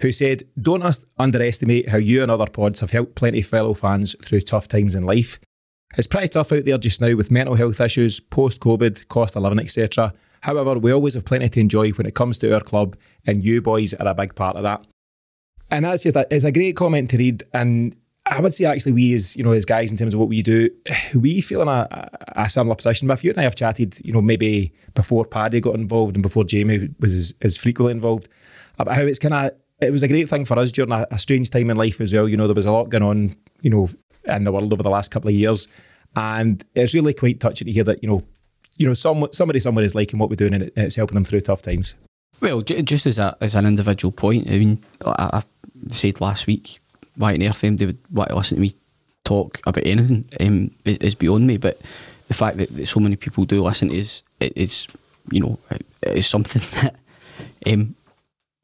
[0.00, 0.84] who said, Don't
[1.18, 4.94] underestimate how you and other pods have helped plenty of fellow fans through tough times
[4.94, 5.38] in life.
[5.96, 9.42] It's pretty tough out there just now with mental health issues, post COVID, cost of
[9.42, 10.12] living, etc.
[10.42, 12.96] However, we always have plenty to enjoy when it comes to our club,
[13.26, 14.86] and you boys are a big part of that.
[15.70, 17.44] And that's just a, it's a great comment to read.
[17.52, 17.96] And
[18.26, 20.42] I would say actually we as you know as guys in terms of what we
[20.42, 20.70] do,
[21.14, 23.08] we feel in a, a similar position.
[23.08, 26.22] But if you and I have chatted, you know, maybe before Paddy got involved and
[26.22, 28.28] before Jamie was as, as frequently involved,
[28.78, 31.18] about how it's kind of it was a great thing for us during a, a
[31.18, 32.28] strange time in life as well.
[32.28, 33.88] You know, there was a lot going on, you know,
[34.36, 35.68] in the world over the last couple of years.
[36.16, 38.22] And it's really quite touching to hear that, you know,
[38.76, 41.16] you know, some, somebody somewhere is liking what we're doing and, it, and it's helping
[41.16, 41.94] them through tough times.
[42.40, 45.42] Well, just as a as an individual point, I mean, I, I
[45.90, 46.78] said last week,
[47.16, 48.72] why on earth they would want to listen to me
[49.24, 51.56] talk about anything um, is, is, beyond me.
[51.56, 51.80] But
[52.28, 54.86] the fact that, that so many people do listen is is
[55.30, 55.58] you know
[56.02, 56.94] is something that
[57.66, 57.96] um,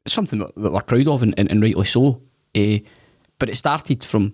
[0.07, 2.21] something that we're proud of and, and, and rightly so.
[2.55, 2.77] Uh,
[3.39, 4.33] but it started from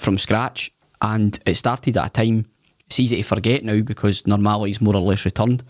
[0.00, 2.46] from scratch, and it started at a time.
[2.86, 5.62] It's easy to forget now because normality's more or less returned.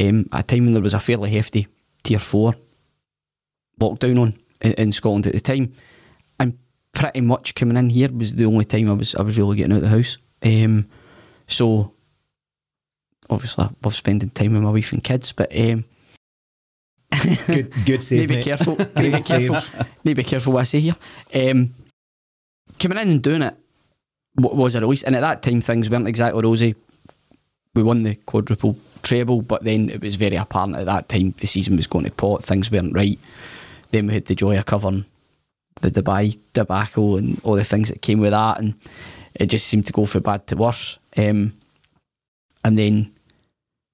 [0.00, 1.66] Um, at a time when there was a fairly hefty
[2.02, 2.54] tier four
[3.80, 5.72] lockdown on in, in Scotland at the time,
[6.38, 6.58] and
[6.92, 9.72] pretty much coming in here was the only time I was I was really getting
[9.72, 10.18] out of the house.
[10.42, 10.88] Um,
[11.46, 11.92] so
[13.28, 15.84] obviously I love spending time with my wife and kids, but um,
[17.46, 18.20] good good save.
[18.20, 18.76] need to be careful.
[18.76, 19.54] need be careful.
[20.04, 20.96] need to be careful what I say here.
[21.34, 21.74] Um,
[22.80, 23.56] coming in and doing it
[24.36, 26.74] was a release, and at that time things weren't exactly rosy.
[27.74, 31.46] We won the quadruple treble, but then it was very apparent at that time the
[31.46, 32.42] season was going to pot.
[32.42, 33.18] Things weren't right.
[33.90, 35.04] Then we had the joy of covering
[35.76, 38.74] the Dubai debacle and all the things that came with that, and
[39.34, 40.98] it just seemed to go from bad to worse.
[41.16, 41.52] Um,
[42.64, 43.12] and then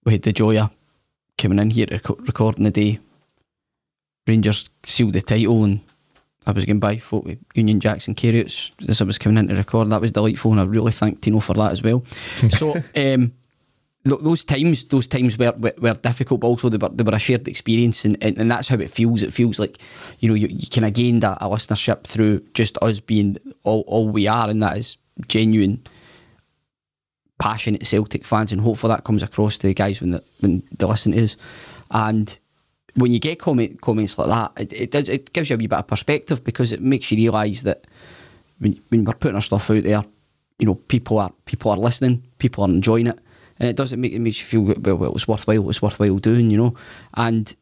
[0.04, 0.70] we had the joy of
[1.38, 2.98] coming in here to recording the day.
[4.26, 5.80] Rangers sealed the title and
[6.46, 9.48] I was going by folk with Union Jacks and Carrots as I was coming in
[9.48, 9.90] to record.
[9.90, 12.04] That was delightful, and I really thank Tino for that as well.
[12.50, 13.32] so um,
[14.04, 17.16] th- those times, those times were, were, were difficult, but also they were, they were
[17.16, 19.24] a shared experience, and, and, and that's how it feels.
[19.24, 19.78] It feels like
[20.20, 24.08] you know you, you kind of gained a, listenership through just us being all, all
[24.08, 25.82] we are, and that is genuine
[27.38, 30.86] passionate Celtic fans, and hopefully that comes across to the guys when the when the
[30.86, 31.36] listen is.
[31.90, 32.38] And
[32.96, 35.66] when you get comment, comments like that, it, it, does, it gives you a wee
[35.66, 37.86] bit of perspective because it makes you realise that
[38.58, 40.04] when, when we're putting our stuff out there,
[40.58, 43.18] you know, people are people are listening, people are enjoying it,
[43.58, 45.82] and it doesn't make it makes you feel well, well it was worthwhile, it was
[45.82, 46.74] worthwhile doing, you know,
[47.14, 47.54] and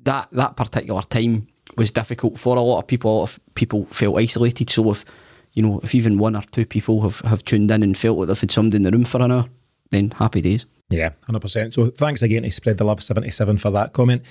[0.00, 3.10] that that particular time was difficult for a lot of people.
[3.10, 4.68] A lot of people felt isolated.
[4.68, 5.04] So if
[5.54, 8.28] you know, if even one or two people have, have tuned in and felt like
[8.28, 9.46] they've had somebody in the room for an hour,
[9.90, 10.66] then happy days.
[10.90, 11.74] Yeah, 100%.
[11.74, 14.22] So thanks again to Spread the Love 77 for that comment.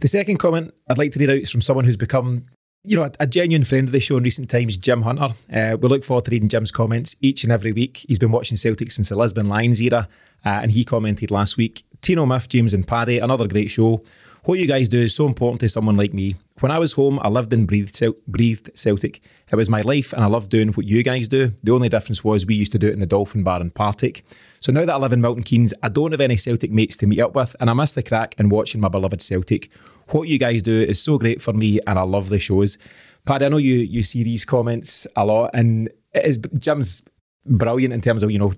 [0.00, 2.44] The second comment I'd like to read out is from someone who's become
[2.82, 5.34] you know, a, genuine friend of the show in recent times, Jim Hunter.
[5.52, 8.04] Uh, we look forward to reading Jim's comments each and every week.
[8.08, 10.08] He's been watching Celtic since the Lisbon Lions era,
[10.44, 14.02] uh, and he commented last week Tino Miff, James, and Paddy, another great show.
[14.44, 16.36] What you guys do is so important to someone like me.
[16.60, 19.20] When I was home, I lived and breathed, breathed Celtic.
[19.52, 21.52] It was my life, and I loved doing what you guys do.
[21.62, 24.24] The only difference was we used to do it in the Dolphin Bar in Partick.
[24.60, 27.06] So now that I live in Milton Keynes, I don't have any Celtic mates to
[27.06, 29.70] meet up with, and I miss the crack and watching my beloved Celtic.
[30.10, 32.78] What you guys do is so great for me, and I love the shows.
[33.24, 37.02] Paddy, I know you you see these comments a lot, and it is Jim's
[37.44, 38.52] brilliant in terms of you know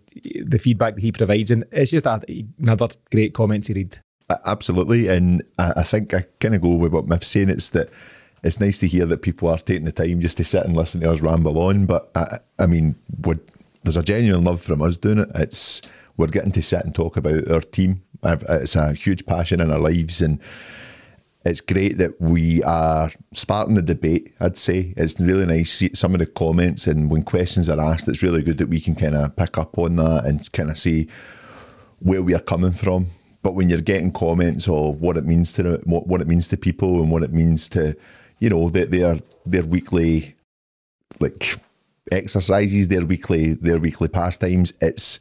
[0.44, 3.98] the feedback that he provides, and it's just another great comment to read.
[4.46, 7.48] Absolutely, and I, I think I kind of go with what Miff's saying.
[7.48, 7.90] It's that
[8.42, 11.00] it's nice to hear that people are taking the time just to sit and listen
[11.00, 11.87] to us ramble on.
[11.87, 12.96] But I, I mean,
[13.83, 15.28] there's a genuine love from us doing it.
[15.35, 15.83] It's
[16.16, 18.02] we're getting to sit and talk about our team.
[18.24, 20.40] It's a huge passion in our lives, and
[21.44, 24.33] it's great that we are sparking the debate.
[24.40, 28.09] I'd say it's really nice see some of the comments and when questions are asked,
[28.09, 30.78] it's really good that we can kind of pick up on that and kind of
[30.78, 31.09] see
[31.98, 33.09] where we are coming from.
[33.42, 37.02] But when you're getting comments of what it means to what it means to people
[37.02, 37.96] and what it means to,
[38.42, 40.35] you know, their their, their weekly
[41.20, 41.61] like
[42.11, 45.20] exercises, their weekly their weekly pastimes, it's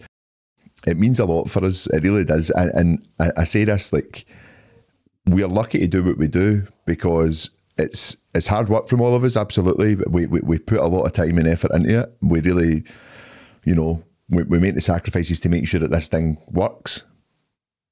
[0.88, 1.86] it means a lot for us.
[1.88, 2.50] It really does.
[2.50, 4.26] And, and I, I say this like
[5.28, 9.14] we are lucky to do what we do because it's it's hard work from all
[9.14, 9.98] of us, absolutely.
[10.08, 12.18] We, we, we put a lot of time and effort into it.
[12.24, 12.84] We really,
[13.66, 17.04] you know, we, we make the sacrifices to make sure that this thing works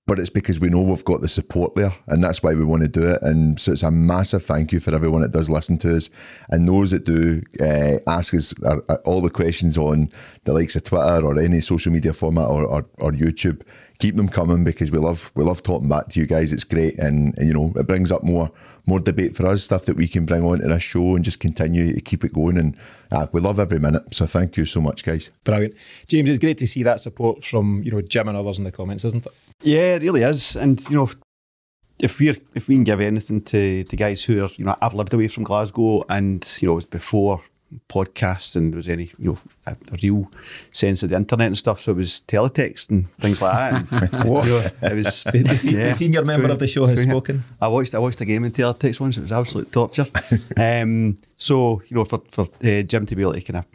[0.09, 2.81] but it's because we know we've got the support there and that's why we want
[2.81, 5.77] to do it and so it's a massive thank you for everyone that does listen
[5.77, 6.09] to us
[6.49, 10.09] and those that do uh, ask us uh, uh, all the questions on
[10.45, 13.61] the likes of Twitter or any social media format or, or, or, YouTube
[13.99, 16.97] keep them coming because we love we love talking back to you guys it's great
[16.97, 18.51] and, and you know it brings up more
[18.89, 21.39] more debate for us, stuff that we can bring on to this show and just
[21.39, 22.57] continue to keep it going.
[22.57, 22.75] And
[23.11, 24.13] uh, we love every minute.
[24.13, 25.29] So thank you so much, guys.
[25.43, 25.75] Brilliant.
[26.07, 28.71] James, it's great to see that support from, you know, Jim and others in the
[28.71, 29.31] comments, isn't it?
[29.61, 30.55] Yeah, it really is.
[30.55, 31.09] And, you know,
[31.99, 34.93] if we if we can give anything to, to guys who are, you know, I've
[34.93, 37.41] lived away from Glasgow and, you know, it was before
[37.87, 40.31] podcasts and there was any you know a, a, real
[40.71, 41.79] sense of the internet and stuff.
[41.79, 44.13] So it was teletext and things like that.
[44.13, 44.45] And, what?
[44.45, 45.85] You know, it was the, the, yeah.
[45.85, 47.43] the senior member so, of the show has so, spoken.
[47.61, 49.17] I watched I watched a game in teletext once.
[49.17, 50.05] It was absolute torture.
[50.57, 53.65] um, so you know for for uh, Jim to be able to kind of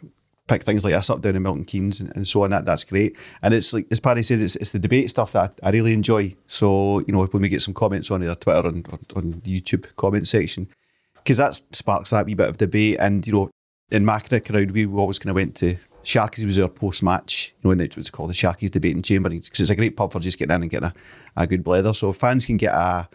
[0.46, 2.50] pick things like this up down in Milton Keynes and, and, so on.
[2.50, 3.16] That that's great.
[3.42, 5.92] And it's like as Paddy said, it's, it's the debate stuff that I, I, really
[5.92, 6.36] enjoy.
[6.46, 9.60] So you know when we get some comments on either Twitter and on, on the
[9.60, 10.68] YouTube comment section.
[11.16, 13.50] Because that sparks that wee bit of debate, and you know
[13.90, 17.68] in Mackinac crowd, we always kind of went to Sharkies was our post match, you
[17.68, 20.20] know, and it was called the Sharkies Debating Chamber because it's a great pub for
[20.20, 20.94] just getting in and getting a,
[21.36, 21.94] a good blether.
[21.94, 23.08] So fans can get a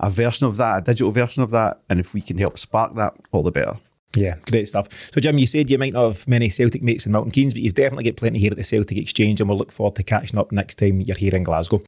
[0.00, 2.94] a version of that, a digital version of that, and if we can help spark
[2.94, 3.76] that, all the better.
[4.14, 4.88] Yeah, great stuff.
[5.12, 7.62] So, Jim, you said you might not have many Celtic mates in Milton Keynes, but
[7.62, 10.38] you've definitely got plenty here at the Celtic Exchange, and we'll look forward to catching
[10.38, 11.82] up next time you're here in Glasgow.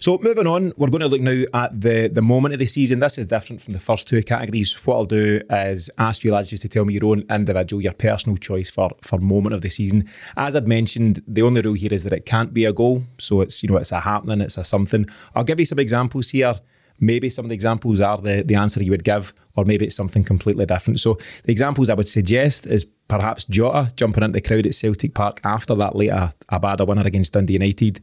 [0.00, 3.00] So moving on, we're going to look now at the, the moment of the season.
[3.00, 4.72] This is different from the first two categories.
[4.86, 7.94] What I'll do is ask you lads just to tell me your own individual, your
[7.94, 10.08] personal choice for, for moment of the season.
[10.36, 13.02] As I'd mentioned, the only rule here is that it can't be a goal.
[13.18, 15.08] So it's, you know, it's a happening, it's a something.
[15.34, 16.54] I'll give you some examples here.
[17.00, 19.96] Maybe some of the examples are the, the answer you would give, or maybe it's
[19.96, 21.00] something completely different.
[21.00, 25.14] So the examples I would suggest is perhaps Jota jumping into the crowd at Celtic
[25.14, 28.00] Park after that late Abada winner against Dundee United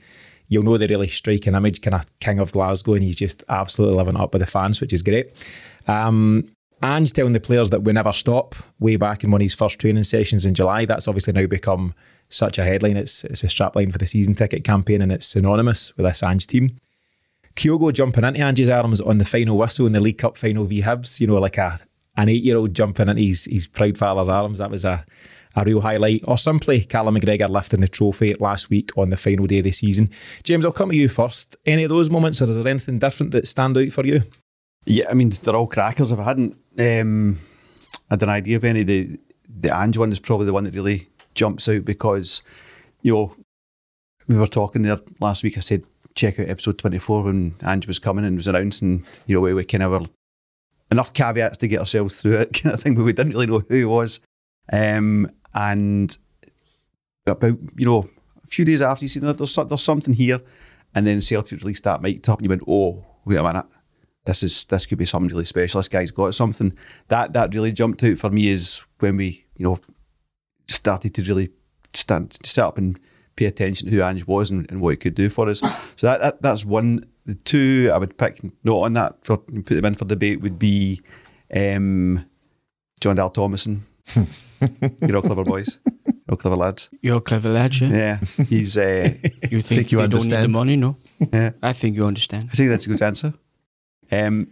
[0.47, 3.97] you'll know the really striking image, kind of king of Glasgow, and he's just absolutely
[3.97, 5.31] living up with the fans, which is great.
[5.87, 6.47] Um,
[6.83, 9.79] Ange telling the players that we never stop way back in one of his first
[9.79, 10.85] training sessions in July.
[10.85, 11.93] That's obviously now become
[12.29, 12.97] such a headline.
[12.97, 16.45] It's, it's a strapline for the season ticket campaign and it's synonymous with this Ange
[16.45, 16.77] team.
[17.55, 20.81] Kyogo jumping into Ange's arms on the final whistle in the League Cup final v
[20.81, 21.79] Hibs, you know, like a
[22.17, 24.59] an eight year old jumping into his, his proud father's arms.
[24.59, 25.05] That was a
[25.55, 29.47] a real highlight, or simply Callum McGregor lifting the trophy last week on the final
[29.47, 30.09] day of the season.
[30.43, 31.55] James, I'll come to you first.
[31.65, 34.23] Any of those moments, or is there anything different that stand out for you?
[34.85, 36.11] Yeah, I mean, they're all crackers.
[36.11, 37.39] If I hadn't um,
[38.09, 41.07] had an idea of any, the, the Ange one is probably the one that really
[41.33, 42.43] jumps out because,
[43.01, 43.35] you know,
[44.27, 45.57] we were talking there last week.
[45.57, 45.83] I said,
[46.15, 49.63] check out episode 24 when Ange was coming and was announcing, you know, we, we
[49.65, 50.07] kind of were
[50.91, 53.59] enough caveats to get ourselves through it kind of thing, but we didn't really know
[53.59, 54.19] who he was.
[54.71, 56.17] Um, and
[57.25, 58.09] about you know
[58.43, 60.41] a few days after you see there's there's something here,
[60.93, 63.65] and then Celtic released that mic top, and you went, oh wait a minute,
[64.25, 65.79] this is this could be something really special.
[65.79, 66.75] This guy's got something
[67.07, 69.79] that that really jumped out for me is when we you know
[70.67, 71.49] started to really
[71.93, 72.99] stand set up and
[73.35, 75.59] pay attention to who Ange was and, and what he could do for us.
[75.95, 77.05] So that, that that's one.
[77.25, 80.59] The two I would pick note on that for put them in for debate would
[80.59, 81.01] be
[81.55, 82.23] um,
[82.99, 83.81] Jon Dahl Tomasson
[85.01, 85.79] You're all clever boys.
[85.85, 86.89] You're all clever lads.
[87.01, 87.89] You're clever lads, yeah.
[87.89, 88.19] Yeah.
[88.47, 88.77] He's.
[88.77, 89.09] Uh,
[89.49, 90.31] you think, think you they understand?
[90.31, 90.97] don't need the money, no?
[91.33, 91.51] Yeah.
[91.61, 92.49] I think you understand.
[92.51, 93.33] I think that's a good answer.
[94.11, 94.47] Um,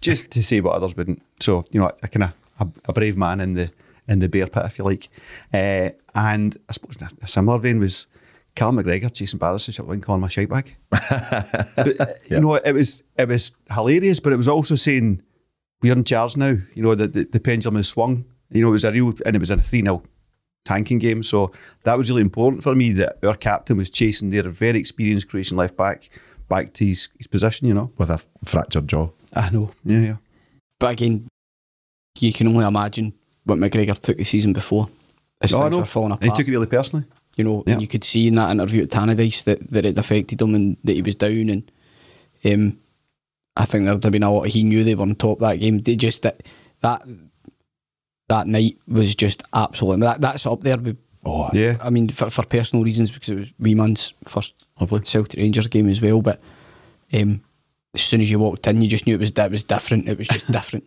[0.00, 1.22] just to say what others wouldn't.
[1.40, 3.70] So you know, a kind of a, a, brave man in the
[4.08, 5.08] in the bear pit, if you like.
[5.52, 8.06] Uh, and I suppose a similar vein was
[8.54, 10.76] Cal McGregor, chasing Barisic, shut one calling my shite bag.
[10.90, 15.22] but, uh, You know, it was it was hilarious, but it was also saying
[15.82, 16.56] we're in charge now.
[16.74, 18.24] You know, the, the, the pendulum has swung.
[18.50, 20.02] You know, it was a real, and it was a 3 0
[20.64, 21.22] tanking game.
[21.22, 21.52] So
[21.84, 25.56] that was really important for me that our captain was chasing their very experienced Croatian
[25.56, 26.10] left back
[26.48, 27.92] back to his, his position, you know.
[27.98, 29.08] with a fractured jaw.
[29.34, 29.72] I know.
[29.84, 30.16] Yeah, yeah.
[30.78, 31.28] But again,
[32.20, 33.14] you can only imagine
[33.46, 34.88] what McGregor took the season before.
[35.40, 37.04] Things were falling And he took it really personally.
[37.36, 37.72] you know, Yeah.
[37.74, 40.76] and you could see in that interview at Tannadice that, that it affected him and
[40.84, 41.48] that he was down.
[41.50, 41.72] And
[42.44, 42.78] um,
[43.56, 44.48] I think there'd have been a lot.
[44.48, 45.78] He knew they were on top that game.
[45.78, 46.42] They just that
[46.80, 47.02] that
[48.28, 50.00] that night was just absolute.
[50.00, 50.76] That that's up there.
[50.78, 51.76] With, Oh, Yeah.
[51.82, 55.00] I mean, for, for personal reasons because it was wee man's first Lovely.
[55.04, 56.22] Celtic Rangers game as well.
[56.22, 56.40] But
[57.12, 57.42] um,
[57.94, 60.08] as soon as you walked in, you just knew it was that was different.
[60.08, 60.84] It was just different.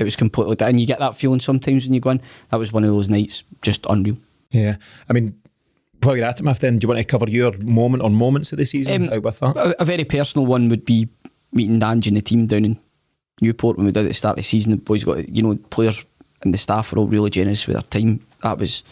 [0.00, 0.56] It was completely.
[0.66, 2.22] And you get that feeling sometimes when you go in.
[2.48, 4.16] That was one of those nights, just unreal.
[4.50, 4.76] Yeah.
[5.08, 5.38] I mean,
[6.02, 8.58] while you're at it, then, do you want to cover your moment or moments of
[8.58, 9.56] the season Um, out with that?
[9.56, 11.08] A, a very personal one would be
[11.52, 12.78] meeting Ange and the team down in
[13.40, 14.70] Newport when we did it at the start of the season.
[14.72, 16.04] The boys got, you know, players
[16.42, 18.20] and the staff were all really generous with their time.
[18.42, 18.82] That was,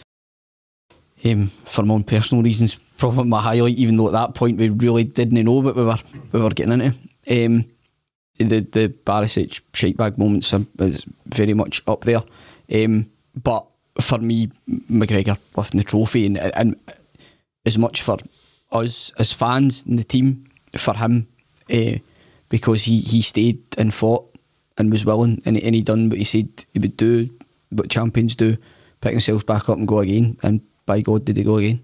[1.25, 3.77] um, for my own personal reasons, probably my highlight.
[3.77, 5.97] Even though at that point we really didn't know what we were
[6.31, 7.45] we were getting into.
[7.45, 7.65] Um,
[8.47, 12.23] the the Barisic shite bag moments is very much up there.
[12.73, 13.09] Um,
[13.41, 13.65] but
[13.99, 14.49] for me,
[14.89, 16.75] McGregor lifting the trophy and, and
[17.65, 18.17] as much for
[18.71, 20.45] us as fans and the team,
[20.77, 21.27] for him,
[21.71, 21.97] uh,
[22.49, 24.25] because he, he stayed and fought
[24.77, 27.29] and was willing and, and he done what he said he would do,
[27.69, 28.57] what champions do,
[29.01, 30.37] pick themselves back up and go again.
[30.43, 31.83] And by God, did he go again?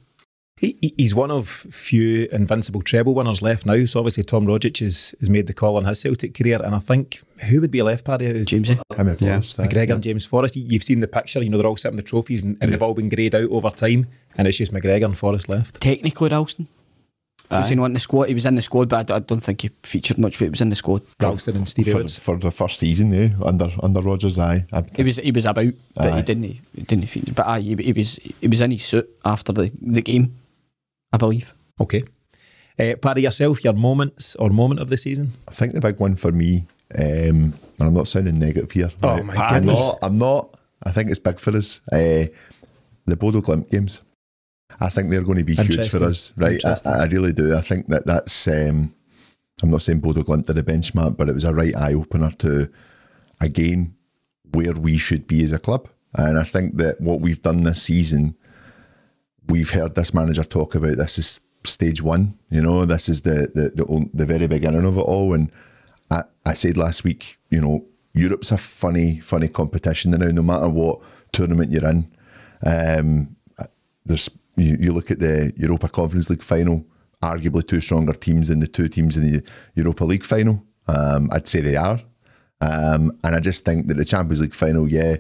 [0.58, 3.84] He, he- he's one of few invincible treble winners left now.
[3.86, 6.80] So obviously Tom Rogic has, has made the call on his Celtic career, and I
[6.80, 8.32] think who would be left, Paddy?
[8.46, 8.80] Jamesy.
[8.96, 9.34] him and Yeah.
[9.42, 9.58] Forrest.
[9.58, 10.56] McGregor and James Forrest.
[10.56, 11.44] You- You've seen the picture.
[11.44, 13.50] You know they're all sitting with the trophies, and, and they've all been greyed out
[13.50, 15.82] over time, and it's just McGregor and Forrest left.
[15.82, 16.68] Technically, Ralston.
[17.52, 18.28] Was he not in the squad?
[18.30, 20.40] He was in the squad, but I don't think he featured much.
[20.40, 21.04] But he was in the squad.
[21.22, 22.18] Ralston and Stevie for, Woods.
[22.18, 23.30] for the first season, eh?
[23.44, 24.66] Under under Rodgers, aye.
[24.74, 26.18] I, He was he was about, but Aye.
[26.18, 27.34] he didn't he didn't feature.
[27.34, 30.34] But aye, he, he was he was in his suit after the, the game,
[31.14, 31.54] I believe.
[31.80, 32.04] Okay.
[32.78, 35.32] Uh, Paddy, yourself, your moments or moment of the season?
[35.48, 38.92] I think the big one for me, um, and I'm not sounding negative here.
[39.02, 39.80] Oh, my I'm goodness.
[39.80, 40.00] not.
[40.02, 40.60] I'm not.
[40.84, 41.80] I think it's big for us.
[41.92, 42.28] Uh,
[43.06, 44.02] the Bodo Glimt games.
[44.80, 46.64] I think they're going to be huge for us, right?
[46.66, 47.56] I, I really do.
[47.56, 48.48] I think that that's.
[48.48, 48.94] Um,
[49.64, 52.32] I'm not saying Bodo Glimt did a benchmark, but it was a right eye opener
[52.40, 52.70] to,
[53.40, 53.96] again,
[54.52, 55.88] where we should be as a club.
[56.16, 58.36] And I think that what we've done this season,
[59.48, 62.38] we've heard this manager talk about this is stage one.
[62.50, 65.34] You know, this is the the the, the very beginning of it all.
[65.34, 65.52] And
[66.10, 70.28] I, I said last week, you know, Europe's a funny, funny competition now.
[70.28, 72.12] No matter what tournament you're in,
[72.66, 73.36] um,
[74.06, 76.86] there's you, you look at the Europa Conference League final.
[77.22, 80.64] Arguably, two stronger teams than the two teams in the Europa League final.
[80.88, 82.00] Um, I'd say they are.
[82.62, 85.18] Um, and I just think that the Champions League final, yeah,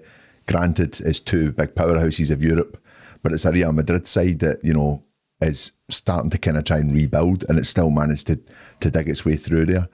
[0.47, 2.81] granted, is two big powerhouses of Europe,
[3.25, 5.03] but it's a Real Madrid side that, you know,
[5.41, 8.39] is starting to kind of try and rebuild and it's still managed to,
[8.81, 9.89] to dig its way through there.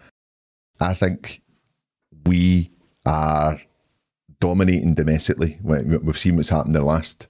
[0.82, 1.42] I think
[2.26, 2.72] we
[3.06, 3.62] are
[4.42, 5.58] dominating domestically.
[5.64, 7.28] We- We've seen what's happened the last,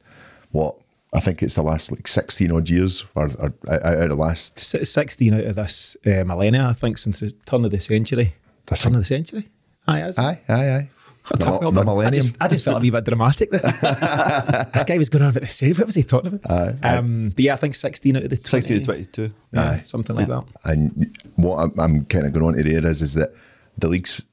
[0.50, 0.76] what,
[1.14, 4.60] I think it's the last like 16 odd years or, or out of the last
[4.60, 8.34] 16 out of this uh, millennia, I think, since the turn of the century.
[8.66, 9.50] The turn of the century?
[9.88, 10.12] Aye.
[10.18, 10.90] Aye, aye, aye.
[11.30, 11.78] The, Well the done.
[11.78, 12.14] I millennium.
[12.14, 13.62] just, I just felt a wee bit dramatic there.
[14.74, 15.76] this guy was going on about the same.
[15.76, 16.52] What was he talking about?
[16.84, 16.96] Aye.
[16.98, 18.50] Um, but yeah, I think 16 out of the 20.
[18.50, 19.34] 16 to 22.
[19.54, 19.82] Yeah, Aye.
[19.84, 20.44] something like that.
[20.66, 23.34] And what I'm, I'm kind of going on to there is, is that
[23.78, 24.24] the leagues,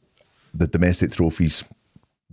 [0.55, 1.62] the domestic trophies,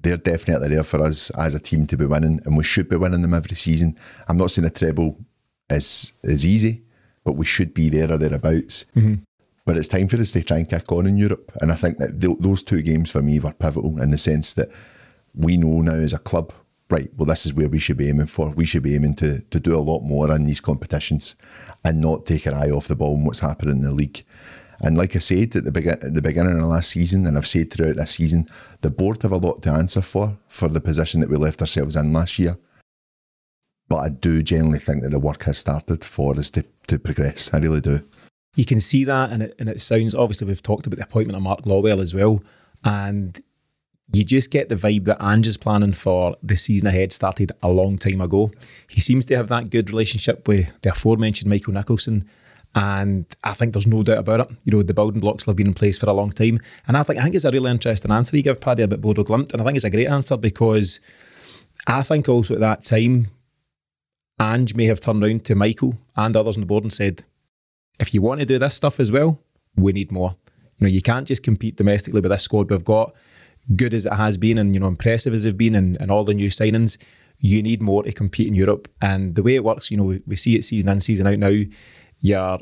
[0.01, 2.95] they're definitely there for us as a team to be winning, and we should be
[2.95, 3.97] winning them every season.
[4.27, 5.17] I'm not saying a treble
[5.69, 6.83] is is easy,
[7.23, 8.85] but we should be there or thereabouts.
[9.65, 11.97] But it's time for us to try and kick on in Europe, and I think
[11.97, 14.69] that th- those two games for me were pivotal in the sense that
[15.33, 16.53] we know now as a club,
[16.91, 17.09] right?
[17.17, 18.51] Well, this is where we should be aiming for.
[18.51, 21.35] We should be aiming to to do a lot more in these competitions,
[21.83, 24.23] and not take our eye off the ball and what's happening in the league.
[24.81, 27.71] And like I said at the, begin- the beginning of last season, and I've said
[27.71, 28.47] throughout this season,
[28.81, 31.95] the board have a lot to answer for for the position that we left ourselves
[31.95, 32.57] in last year.
[33.87, 37.53] But I do generally think that the work has started for us to, to progress.
[37.53, 38.01] I really do.
[38.55, 41.35] You can see that, and it, and it sounds obviously we've talked about the appointment
[41.35, 42.41] of Mark Lawwell as well,
[42.83, 43.41] and
[44.13, 47.69] you just get the vibe that Ange is planning for the season ahead started a
[47.69, 48.51] long time ago.
[48.87, 52.29] He seems to have that good relationship with the aforementioned Michael Nicholson,
[52.73, 54.57] and I think there's no doubt about it.
[54.63, 57.03] You know, the building blocks have been in place for a long time, and I
[57.03, 59.61] think I think it's a really interesting answer you give Paddy about Bodo Glimt, and
[59.61, 61.01] I think it's a great answer because
[61.87, 63.27] I think also at that time,
[64.39, 67.23] Ange may have turned round to Michael and others on the board and said,
[67.99, 69.39] if you want to do this stuff as well,
[69.75, 70.35] we need more.
[70.77, 73.13] You know, you can't just compete domestically with this squad we've got.
[73.75, 76.23] Good as it has been and, you know, impressive as it's been and, and all
[76.23, 77.01] the new signings,
[77.39, 78.87] you need more to compete in Europe.
[79.01, 81.39] And the way it works, you know, we, we see it season in, season out
[81.39, 81.63] now.
[82.19, 82.59] You're,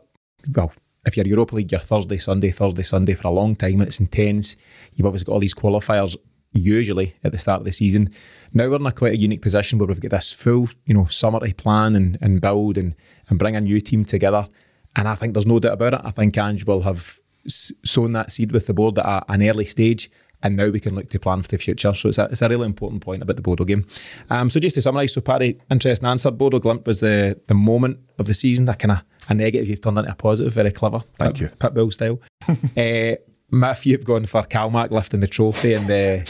[0.55, 0.71] well,
[1.05, 3.99] if you're Europa League, you're Thursday, Sunday, Thursday, Sunday for a long time and it's
[3.99, 4.55] intense.
[4.93, 6.15] You've obviously got all these qualifiers
[6.53, 8.13] usually at the start of the season.
[8.53, 11.05] Now we're in a quite a unique position where we've got this full, you know,
[11.05, 12.95] summer to plan and, and build and,
[13.29, 14.47] and bring a new team together.
[14.95, 16.01] And I think there's no doubt about it.
[16.03, 20.09] I think Ange will have sown that seed with the board at an early stage.
[20.41, 21.93] And now we can look to plan for the future.
[21.93, 23.87] So it's a, it's a really important point about the Bodo game.
[24.29, 26.31] Um, so just to summarise, so Paddy, interesting answer.
[26.31, 29.79] Bodo Glimt was the, the moment of the season, that kind of a negative you've
[29.79, 30.99] turned into a positive, very clever.
[31.17, 31.47] Thank Pit, you.
[31.47, 32.19] Pitbull style.
[32.49, 33.15] uh,
[33.51, 36.29] Miff, you've gone for Calmac lifting the trophy and the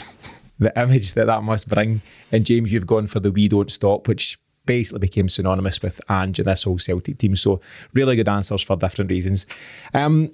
[0.58, 2.00] the image that that must bring.
[2.30, 6.38] And James, you've gone for the We Don't Stop, which basically became synonymous with Ange
[6.38, 7.36] and this whole Celtic team.
[7.36, 7.60] So
[7.92, 9.46] really good answers for different reasons.
[9.92, 10.32] Um,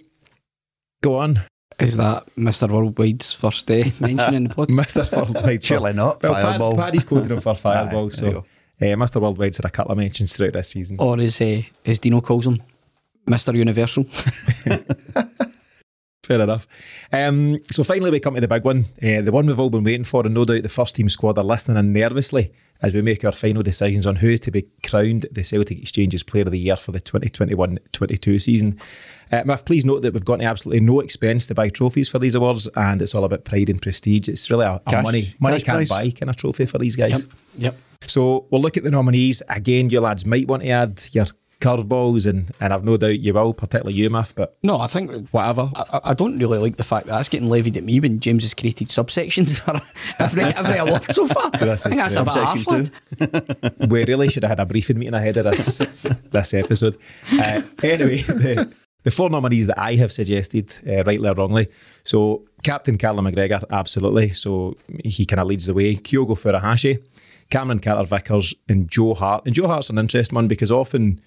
[1.03, 1.41] go on.
[1.79, 2.69] Is that Mr.
[2.69, 4.69] Worldwide's first day mention in the pod?
[4.69, 5.11] Mr.
[5.17, 5.63] Worldwide.
[5.63, 6.23] Surely not.
[6.23, 6.77] Well, Fireball.
[6.77, 8.07] Pad, Paddy's quoted him for Fireball.
[8.07, 8.45] Aye, so you
[8.81, 9.21] uh, Mr.
[9.21, 10.97] Worldwide's had a couple of mentions throughout this season.
[10.99, 12.63] Or as, uh, as Tino calls him,
[13.27, 13.55] Mr.
[13.55, 14.05] Universal.
[16.25, 16.67] Fair enough.
[17.13, 19.85] Um, so finally, we come to the big one, uh, the one we've all been
[19.85, 22.53] waiting for, and no doubt the first team squad are listening in nervously
[22.83, 26.23] as we make our final decisions on who is to be crowned the Celtic Exchanges
[26.23, 28.79] Player of the Year for the 2021-22 season.
[29.33, 32.35] Uh, Miff, please note that we've got absolutely no expense to buy trophies for these
[32.35, 34.29] awards, and it's all about pride and prestige.
[34.29, 35.91] It's really a, a Cash- money money cash can't prize.
[35.91, 37.27] buy kind of trophy for these guys.
[37.59, 37.77] Yep.
[38.07, 39.91] So we'll look at the nominees again.
[39.91, 41.27] You lads might want to add your
[41.61, 44.35] curveballs, and and I've no doubt you will, particularly you, Miff.
[44.35, 45.71] But No, I think whatever.
[45.75, 48.43] I, I- don't really like the fact that that's getting levied at me when James
[48.43, 49.81] has created subsections for
[50.23, 51.51] every, every award so far.
[51.55, 52.91] I think that's a bit Subsections
[53.81, 55.79] arse, we really should have had a briefing meeting ahead of this
[56.31, 56.97] this episode.
[57.33, 61.69] Uh, anyway, the, the four nominees that I have suggested, uh, rightly or wrongly.
[62.05, 64.31] So, Captain Callum McGregor, absolutely.
[64.31, 65.95] So, he kind of leads the way.
[65.97, 67.03] Kyogo Furuhashi,
[67.51, 69.45] Cameron Carter Vickers, and Joe Hart.
[69.47, 71.21] And Joe Hart's an interesting one because often,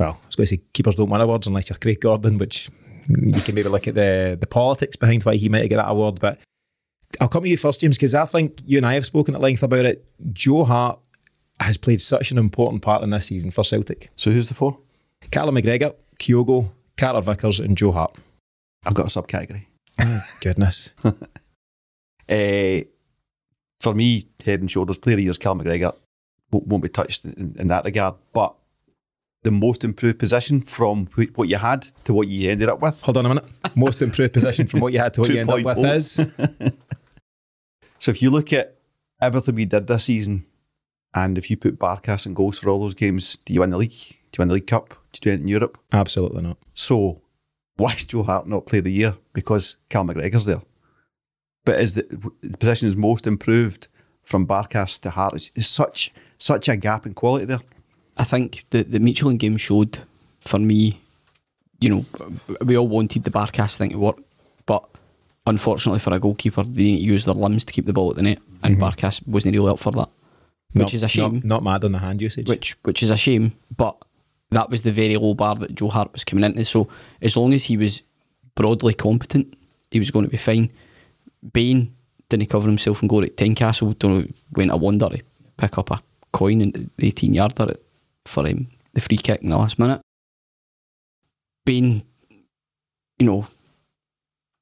[0.00, 2.70] well, I was going to say keepers don't win awards unless you're Craig Gordon, which
[3.06, 6.18] you can maybe look at the, the politics behind why he might get that award.
[6.18, 6.38] But
[7.20, 9.42] I'll come to you first, James, because I think you and I have spoken at
[9.42, 10.06] length about it.
[10.32, 10.98] Joe Hart
[11.60, 14.10] has played such an important part in this season for Celtic.
[14.16, 14.78] So who's the four?
[15.30, 18.18] Callum McGregor, Kyogo, Carter Vickers, and Joe Hart.
[18.86, 19.66] I've got a subcategory.
[20.40, 20.94] Goodness.
[21.04, 21.12] Uh,
[23.80, 25.94] for me, head and shoulders, player of year's Cal McGregor
[26.50, 28.14] won't, won't be touched in, in that regard.
[28.32, 28.54] But
[29.42, 33.00] the most improved position from what you had to what you ended up with.
[33.02, 33.44] Hold on a minute.
[33.74, 36.18] Most improved position from what you had to what you ended up with is
[38.00, 38.76] So if you look at
[39.20, 40.46] everything we did this season,
[41.14, 43.76] and if you put Barkas and goals for all those games, do you win the
[43.76, 43.90] league?
[43.90, 44.90] Do you win the League Cup?
[45.12, 45.78] Do you do it in Europe?
[45.92, 46.56] absolutely not.
[46.72, 47.20] So
[47.76, 49.14] why is Joe Hart not player of the year?
[49.32, 50.62] Because Cal McGregor's there.
[51.64, 53.88] But is the, the position is most improved
[54.22, 55.34] from Barkas to Hart?
[55.54, 57.60] It's such such a gap in quality there.
[58.20, 60.00] I think the, the Midtjylland game showed
[60.42, 61.00] for me,
[61.80, 62.04] you know,
[62.64, 64.18] we all wanted the Barkas thing to work,
[64.66, 64.84] but
[65.46, 68.22] unfortunately for a goalkeeper, they didn't use their limbs to keep the ball at the
[68.22, 68.80] net, and mhm.
[68.80, 70.08] Barkas wasn't really up for that,
[70.72, 71.34] which Not- is a shame.
[71.36, 72.48] Not, not mad on the hand usage.
[72.48, 73.52] which which is a shame.
[73.74, 73.96] But
[74.50, 76.64] that was the very low bar that Joe Hart was coming into.
[76.64, 76.88] So
[77.22, 78.02] as long as he was
[78.54, 79.54] broadly competent,
[79.90, 80.70] he was going to be fine.
[81.52, 81.94] Bain
[82.28, 83.98] didn't cover himself and go at Tynecastle.
[83.98, 85.22] Don't know, went a wonder to
[85.56, 86.02] pick up a
[86.32, 87.74] coin in the 18 yarder
[88.26, 90.00] for him the free kick in the last minute.
[91.64, 92.02] Bain,
[93.18, 93.46] you know,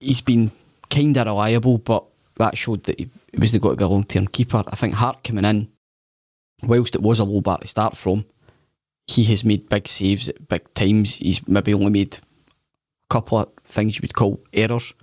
[0.01, 0.51] he's been
[0.91, 2.05] kind of reliable, but
[2.37, 4.65] that showed that he wasn't going to be a long term keeper.
[4.67, 5.69] I think Hart coming in,
[6.63, 8.27] whilst it was a low bar to start from,
[9.07, 11.17] he has made big saves at big times.
[11.17, 12.21] He's maybe only made a
[13.11, 14.95] couple of things you would call errors.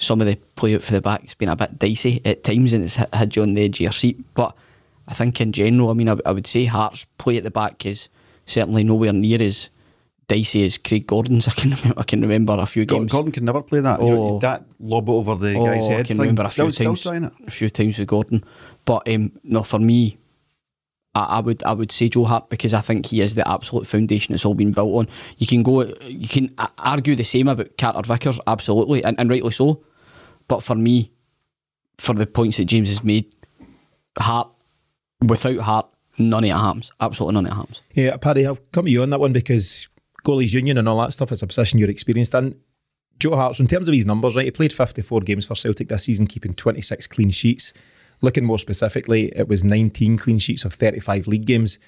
[0.00, 2.72] Some of the play out for the back has been a bit dicey at times
[2.72, 4.24] and it's had you on the edge of your seat.
[4.34, 4.56] But
[5.08, 7.86] I think in general, I mean, I, I would say Hart's play at the back
[7.86, 8.08] is
[8.44, 9.70] certainly nowhere near as
[10.28, 11.48] dicey as Craig Gordon's.
[11.48, 13.12] I can remember, I can remember a few Gordon, games.
[13.12, 13.98] Gordon can never play that.
[14.00, 14.38] Oh.
[14.40, 16.00] That lob over the guy's Oh, head.
[16.00, 16.18] I can thing.
[16.18, 17.00] remember a few still, times.
[17.00, 17.30] Still.
[17.46, 18.44] A few times with Gordon,
[18.84, 20.18] but um, no, for me,
[21.14, 23.86] I, I would I would say Joe Hart because I think he is the absolute
[23.86, 25.08] foundation it's all been built on.
[25.38, 29.50] You can go, you can argue the same about Carter Vickers, absolutely, and, and rightly
[29.52, 29.82] so.
[30.48, 31.10] But for me,
[31.96, 33.34] for the points that James has made,
[34.18, 34.48] Hart
[35.20, 35.86] without Hart,
[36.18, 36.92] none of it happens.
[37.00, 37.82] Absolutely none of it happens.
[37.94, 39.88] Yeah, Paddy, I'll come to you on that one because
[40.24, 42.58] goalies union and all that stuff, it's a position you're experienced in.
[43.18, 45.88] Joe Hart, so in terms of his numbers, right, he played 54 games for Celtic
[45.88, 47.72] this season, keeping 26 clean sheets.
[48.20, 51.78] Looking more specifically, it was 19 clean sheets of 35 league games.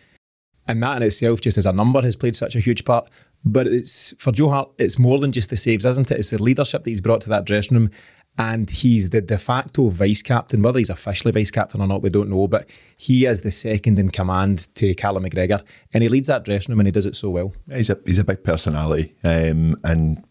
[0.66, 3.08] And that in itself, just as a number, has played such a huge part.
[3.44, 6.18] But it's for Joe Hart, it's more than just the saves, isn't it?
[6.18, 7.90] It's the leadership that he's brought to that dressing room.
[8.38, 10.62] And he's the de facto vice captain.
[10.62, 13.98] Whether he's officially vice captain or not, we don't know, but he is the second
[13.98, 15.62] in command to Callum McGregor,
[15.92, 17.52] and he leads that dressing room and he does it so well.
[17.70, 20.24] He's a he's a big personality, um, and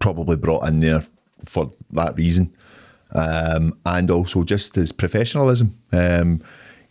[0.00, 1.04] probably brought in there
[1.46, 2.54] for that reason,
[3.14, 5.78] um, and also just his professionalism.
[5.92, 6.42] Um,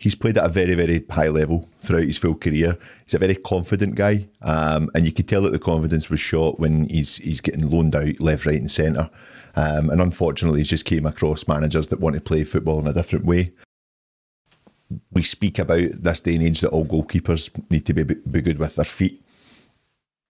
[0.01, 2.75] he's played at a very, very high level throughout his full career.
[3.05, 6.59] He's a very confident guy, um, and you could tell that the confidence was shot
[6.59, 9.09] when he's he's getting loaned out left, right, and centre.
[9.55, 12.93] Um, and unfortunately, he's just came across managers that want to play football in a
[12.93, 13.51] different way.
[15.11, 18.59] We speak about this day and age that all goalkeepers need to be, be good
[18.59, 19.23] with their feet.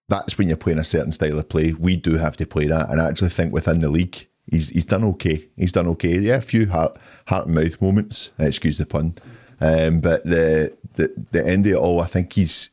[0.08, 1.74] That's when you're playing a certain style of play.
[1.74, 4.86] We do have to play that, and I actually think within the league, he's he's
[4.86, 5.48] done okay.
[5.56, 6.18] He's done okay.
[6.20, 6.98] Yeah, a few heart
[7.28, 8.32] heart and mouth moments.
[8.40, 9.16] Uh, excuse the pun,
[9.62, 12.72] um, but the, the the end of it all, I think he's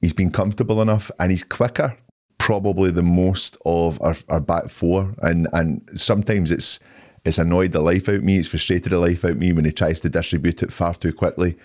[0.00, 1.96] he's been comfortable enough, and he's quicker
[2.44, 6.78] probably the most of our, our back four, and and sometimes it's
[7.24, 8.36] it's annoyed the life out of me.
[8.36, 11.14] It's frustrated the life out of me when he tries to distribute it far too
[11.14, 11.56] quickly.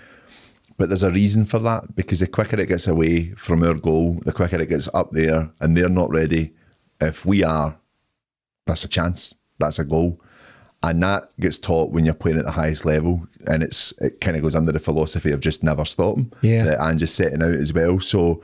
[0.77, 4.21] But there's a reason for that because the quicker it gets away from our goal,
[4.23, 6.53] the quicker it gets up there, and they're not ready.
[7.01, 7.77] If we are,
[8.65, 9.36] that's a chance.
[9.57, 10.21] That's a goal.
[10.82, 14.38] And that gets taught when you're playing at the highest level, and it's it kind
[14.38, 16.32] of goes under the philosophy of just never stop them.
[16.41, 16.67] Yeah.
[16.67, 17.99] Uh, and just setting out as well.
[17.99, 18.41] So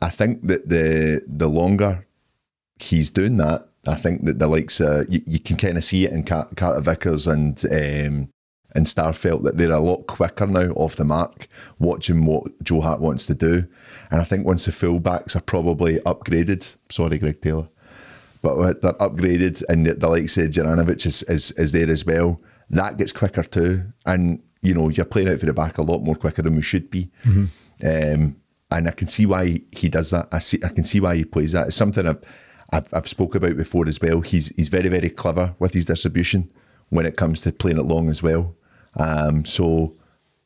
[0.00, 2.06] I think that the the longer
[2.80, 6.04] he's doing that, I think that the likes uh, you, you can kind of see
[6.04, 8.30] it in Car- Carter Vickers and um,
[8.74, 13.00] and Starfelt that they're a lot quicker now off the mark, watching what Joe Hart
[13.00, 13.64] wants to do.
[14.10, 17.68] And I think once the fullbacks are probably upgraded, sorry, Greg Taylor,
[18.42, 22.40] but they're upgraded and the, the likes of Juranovic is, is is there as well.
[22.70, 26.00] That gets quicker too, and you know you're playing out for the back a lot
[26.04, 27.10] more quicker than we should be.
[27.82, 28.36] Um,
[28.70, 30.28] and I can see why he does that.
[30.32, 31.68] I see, I can see why he plays that.
[31.68, 32.22] It's something I've,
[32.72, 34.20] I've, I've spoke about before as well.
[34.20, 36.50] He's he's very very clever with his distribution
[36.90, 38.54] when it comes to playing it long as well.
[38.98, 39.96] Um, so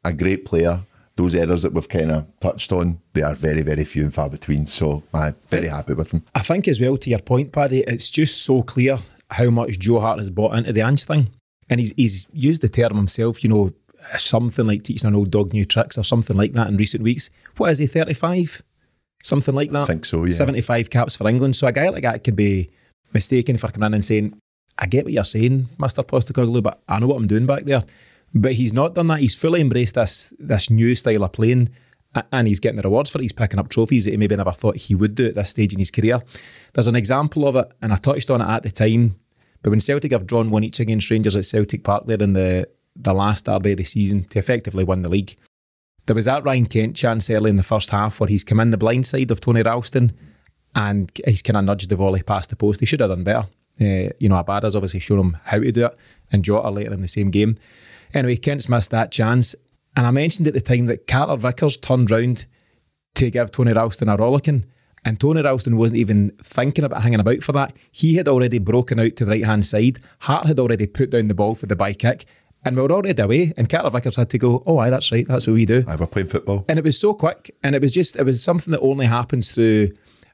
[0.05, 0.83] a great player.
[1.17, 4.31] Those errors that we've kind of touched on, they are very very few and far
[4.31, 4.67] between.
[4.67, 6.25] So I'm very happy with him.
[6.35, 8.99] I think as well to your point, Paddy, it's just so clear
[9.31, 11.31] how much Joe Hart has bought into the Ange thing.
[11.69, 13.73] And he's he's used the term himself, you know,
[14.17, 17.31] something like teaching an old dog new tricks or something like that in recent weeks.
[17.57, 18.63] What is he, 35?
[19.23, 19.83] Something like that?
[19.83, 20.33] I think so, yeah.
[20.33, 21.57] 75 caps for England.
[21.57, 22.71] So a guy like that could be
[23.13, 24.39] mistaken for coming in and saying,
[24.79, 26.05] I get what you're saying, Mr.
[26.05, 27.85] Postecoglou, but I know what I'm doing back there.
[28.35, 29.21] But he's not done that.
[29.21, 31.69] He's fully embraced this this new style of playing
[32.31, 33.23] and he's getting the rewards for it.
[33.23, 35.73] He's picking up trophies that he maybe never thought he would do at this stage
[35.73, 36.21] in his career.
[36.73, 39.17] There's an example of it, and I touched on it at the time.
[39.63, 42.69] But when Celtic have drawn one each against Rangers at Celtic Park there in the,
[42.95, 45.37] the last derby of the season to effectively win the league,
[46.07, 48.71] there was that Ryan Kent chance early in the first half where he's come in
[48.71, 50.13] the blind side of Tony Ralston
[50.75, 52.81] and he's kind of nudged the volley past the post.
[52.81, 53.47] He should have done better.
[53.81, 55.99] Uh, you know, Abada's obviously shown him how to do it
[56.31, 57.57] and Jota later in the same game.
[58.15, 59.55] Anyway, Kent's missed that chance.
[59.97, 62.47] And I mentioned at the time that Carter Vickers turned round
[63.15, 64.65] to give Tony Ralston a rollicking.
[65.05, 67.73] And Tony Ralston wasn't even thinking about hanging about for that.
[67.91, 69.99] He had already broken out to the right hand side.
[70.21, 72.25] Hart had already put down the ball for the by kick.
[72.65, 73.53] And we were already away.
[73.57, 75.27] And Carter Vickers had to go, oh, aye, that's right.
[75.27, 75.85] That's what we do.
[75.87, 76.65] I were playing football.
[76.69, 77.55] And it was so quick.
[77.63, 79.93] And it was just, it was something that only happens through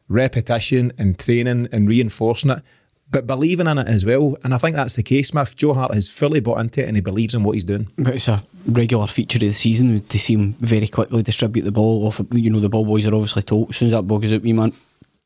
[0.08, 2.62] repetition and training and reinforcing it,
[3.10, 4.36] but believing in it as well.
[4.44, 5.56] And I think that's the case, Smith.
[5.56, 7.88] Joe Hart has fully bought into it and he believes in what he's doing.
[7.96, 11.72] But it's a regular feature of the season to see him very quickly distribute the
[11.72, 12.20] ball off.
[12.32, 14.42] You know, the ball boys are obviously told as soon as that ball goes out,
[14.42, 14.72] we man,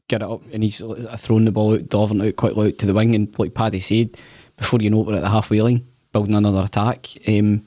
[0.09, 2.79] get it up, and he's uh, throwing the ball out, delivering it out quickly out
[2.79, 3.15] to the wing.
[3.15, 4.17] And like Paddy said,
[4.57, 7.09] before you know it, we're at the halfway line, building another attack.
[7.27, 7.67] Um,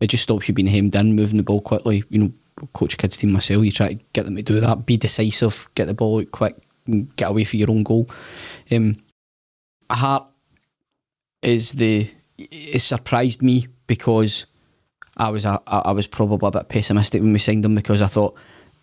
[0.00, 2.04] it just stops you being hemmed in, moving the ball quickly.
[2.10, 2.32] You know,
[2.72, 5.68] coach a kids team myself, you try to get them to do that, be decisive,
[5.74, 6.56] get the ball out quick,
[7.16, 8.08] get away for your own goal.
[8.70, 8.96] Um,
[9.90, 10.26] Hart
[11.42, 14.46] is the it surprised me because
[15.16, 18.36] I was I was probably a bit pessimistic when we signed him because I thought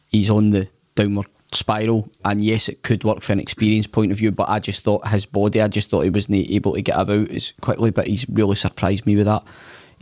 [0.07, 4.17] he's on the downward spiral and yes it could work from an experience point of
[4.17, 6.99] view but I just thought his body I just thought he wasn't able to get
[6.99, 9.43] about as quickly but he's really surprised me with that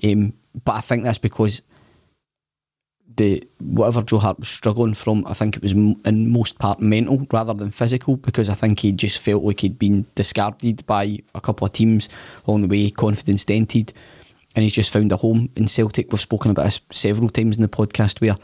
[0.04, 0.34] um,
[0.66, 1.62] but I think that's because
[3.18, 7.26] the whatever Joe Hart was struggling from, I think it was in most part mental
[7.32, 11.42] rather than physical because I think he just felt like he'd been discarded by a
[11.42, 12.10] couple of teams
[12.48, 13.94] along the way, confidence dented,
[14.56, 16.12] and he's just found a home in Celtic.
[16.12, 18.38] We've spoken about this several times in the podcast where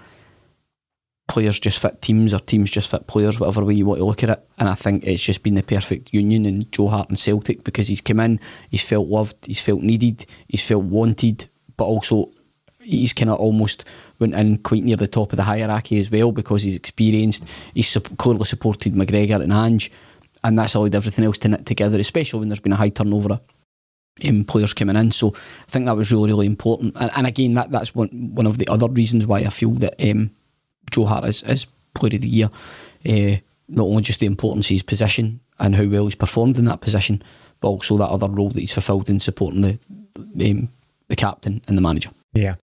[1.27, 4.23] players just fit teams or teams just fit players, whatever way you want to look
[4.23, 4.47] at it.
[4.57, 7.87] And I think it's just been the perfect union in Joe Hart and Celtic because
[7.89, 12.31] he's come in, he's felt loved, he's felt needed, he's felt wanted, but also
[12.81, 13.83] he's kind of almost
[14.19, 17.47] went in quite near the top of the hierarchy as well because he's experienced.
[17.73, 19.91] He's sup- clearly supported McGregor and Ange.
[20.43, 23.33] and that's allowed everything else to knit together, especially when there's been a high turnover
[23.33, 23.41] of
[24.27, 25.11] um, players coming in.
[25.11, 26.95] So I think that was really, really important.
[26.99, 29.95] And, and again, that that's one one of the other reasons why I feel that
[30.09, 30.31] um,
[30.91, 32.49] Joe Hart is, is Player of the Year.
[33.07, 33.37] Uh,
[33.69, 36.81] not only just the importance of his position and how well he's performed in that
[36.81, 37.21] position,
[37.59, 39.79] but also that other role that he's fulfilled in supporting the
[40.49, 40.69] um,
[41.09, 42.09] the captain and the manager.
[42.33, 42.55] Yeah.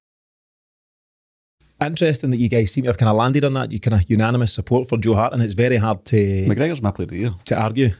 [1.81, 3.73] Interesting that you guys seem to have kind of landed on that.
[3.73, 6.17] You kind of unanimous support for Joe Hart, and it's very hard to
[6.47, 7.35] McGregor's my player of the year.
[7.47, 7.91] to argue.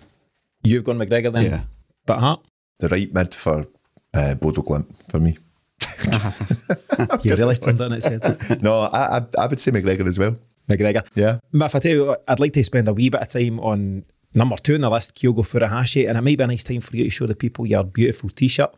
[0.63, 1.63] You've gone McGregor then, Yeah.
[2.07, 2.41] but Hart.
[2.79, 3.67] The right mid for
[4.15, 5.37] uh, Bodo Glimt for me.
[7.25, 8.63] You really turned on its head.
[8.63, 10.37] No, I, I I would say McGregor as well.
[10.69, 11.07] McGregor.
[11.15, 11.39] Yeah.
[11.53, 13.61] But if I tell you, what, I'd like to spend a wee bit of time
[13.61, 14.05] on
[14.35, 16.97] number two on the list, Kyogo Furuhashi, and it might be a nice time for
[16.97, 18.73] you to show the people your beautiful t-shirt.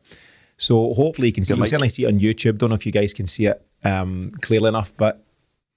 [0.57, 1.55] So hopefully you can see.
[1.55, 2.59] You can certainly see it on YouTube.
[2.59, 5.23] Don't know if you guys can see it um, clearly enough, but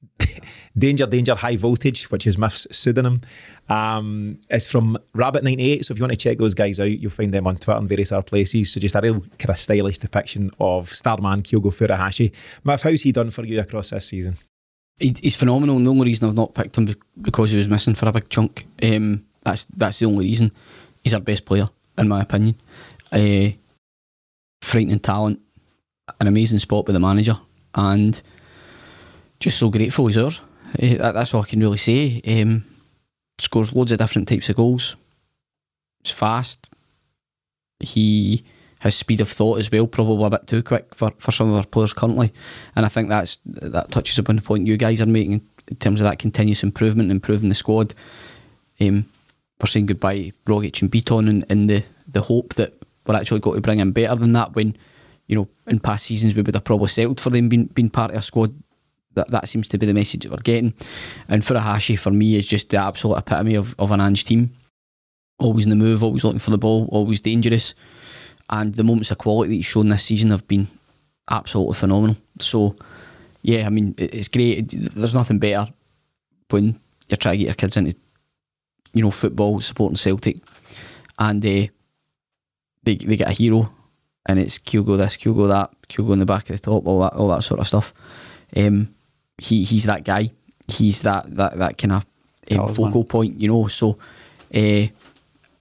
[0.77, 3.21] Danger, Danger, High Voltage, which is Miff's pseudonym.
[3.69, 5.85] Um, it's from Rabbit98.
[5.85, 7.87] So if you want to check those guys out, you'll find them on Twitter and
[7.87, 8.73] various other places.
[8.73, 12.33] So just a real kind of stylish depiction of Starman Kyogo Furuhashi.
[12.63, 14.37] Miff, how's he done for you across this season?
[14.97, 15.79] He, he's phenomenal.
[15.79, 16.89] The only reason I've not picked him
[17.21, 18.67] because he was missing for a big chunk.
[18.81, 20.51] Um, that's that's the only reason.
[21.03, 22.55] He's our best player, in my opinion.
[23.11, 23.49] Uh,
[24.61, 25.39] frightening talent,
[26.19, 27.37] an amazing spot by the manager,
[27.75, 28.21] and
[29.39, 30.41] just so grateful he's ours.
[30.79, 32.21] That, that's all I can really say.
[32.27, 32.65] Um,
[33.39, 34.95] scores loads of different types of goals.
[36.03, 36.67] He's fast.
[37.79, 38.43] He
[38.79, 41.55] has speed of thought as well, probably a bit too quick for, for some of
[41.55, 42.31] our players currently.
[42.75, 46.01] And I think that's that touches upon the point you guys are making in terms
[46.01, 47.93] of that continuous improvement, improving the squad.
[48.79, 49.05] Um,
[49.59, 52.73] we're saying goodbye to Rogic and Beaton in, in the, the hope that
[53.05, 54.77] we're actually got to bring in better than that when,
[55.27, 58.11] you know, in past seasons we would have probably settled for them being, being part
[58.11, 58.53] of a squad.
[59.19, 60.73] That, that seems to be the message that we're getting.
[61.27, 64.51] And Furuhashi for me is just the absolute epitome of, of an Ange team.
[65.37, 67.75] Always in the move, always looking for the ball, always dangerous.
[68.49, 70.67] And the moments of quality that he's shown this season have been
[71.29, 72.17] absolutely phenomenal.
[72.39, 72.75] So,
[73.41, 74.69] yeah, I mean, it's great.
[74.69, 75.71] There's nothing better
[76.49, 77.95] when you're trying to get your kids into,
[78.93, 80.37] you know, football, supporting Celtic,
[81.17, 81.67] and uh,
[82.83, 83.71] they they get a hero,
[84.25, 87.13] and it's Kyogo this, Kyogo that, Kyogo in the back of the top, all that,
[87.13, 87.93] all that sort of stuff.
[88.57, 88.93] Um,
[89.39, 90.31] he he's that guy.
[90.67, 92.05] He's that that that kind of
[92.51, 92.75] um, Talisman.
[92.75, 93.67] focal point, you know.
[93.67, 94.87] So, uh,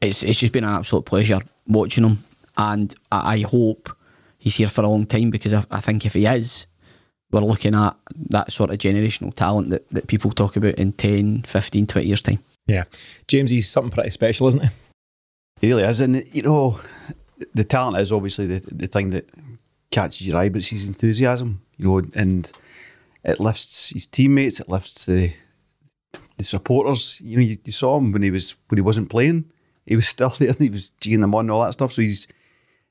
[0.00, 2.18] it's it's just been an absolute pleasure watching him,
[2.56, 3.90] and I, I hope
[4.38, 6.66] he's here for a long time because I, I think if he is,
[7.30, 7.96] we're looking at
[8.30, 12.22] that sort of generational talent that, that people talk about in 10, 15, 20 years'
[12.22, 12.38] time.
[12.66, 12.84] Yeah.
[13.26, 14.68] James, he's something pretty special, isn't he?
[15.60, 16.00] He really is.
[16.00, 16.80] And, you know,
[17.54, 19.28] the talent is obviously the, the thing that
[19.90, 22.50] catches your eye, but it's his enthusiasm, you know, and
[23.28, 25.32] it lifts his teammates, it lifts the
[26.36, 27.20] the supporters.
[27.20, 29.50] You know, you, you saw him when he was when he wasn't playing.
[29.86, 31.92] He was still there and he was geeing them on and all that stuff.
[31.92, 32.28] So he's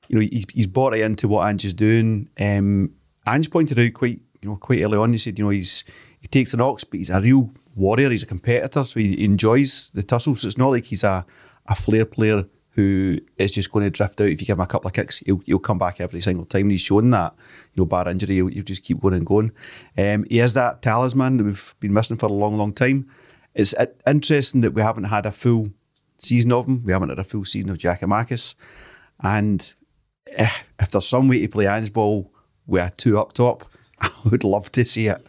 [0.08, 2.28] you know, he's, he's bought right into what Ange is doing.
[2.40, 2.92] Um,
[3.26, 5.12] Ange pointed out quite, you know, quite early on.
[5.12, 5.84] He said, you know, he's
[6.20, 8.10] he takes an ox, but he's a real warrior.
[8.10, 10.34] He's a competitor, so he enjoys the tussle.
[10.34, 11.24] So it's not like he's a
[11.66, 12.46] a flair player
[12.78, 15.18] who is just going to drift out if you give him a couple of kicks.
[15.18, 16.70] He'll, he'll come back every single time.
[16.70, 17.34] He's shown that,
[17.74, 19.50] you know, bar injury, he'll, he'll just keep going and going.
[19.96, 23.10] Um, he is that talisman that we've been missing for a long, long time.
[23.52, 23.74] It's
[24.06, 25.72] interesting that we haven't had a full
[26.18, 26.84] season of him.
[26.84, 28.54] We haven't had a full season of Giakoumakis.
[29.24, 29.74] And
[30.28, 30.48] eh,
[30.78, 32.32] if there's some way to play Ange ball
[32.64, 33.64] with a two up top,
[34.00, 35.26] I would love to see it.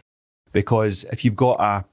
[0.52, 1.86] Because if you've got a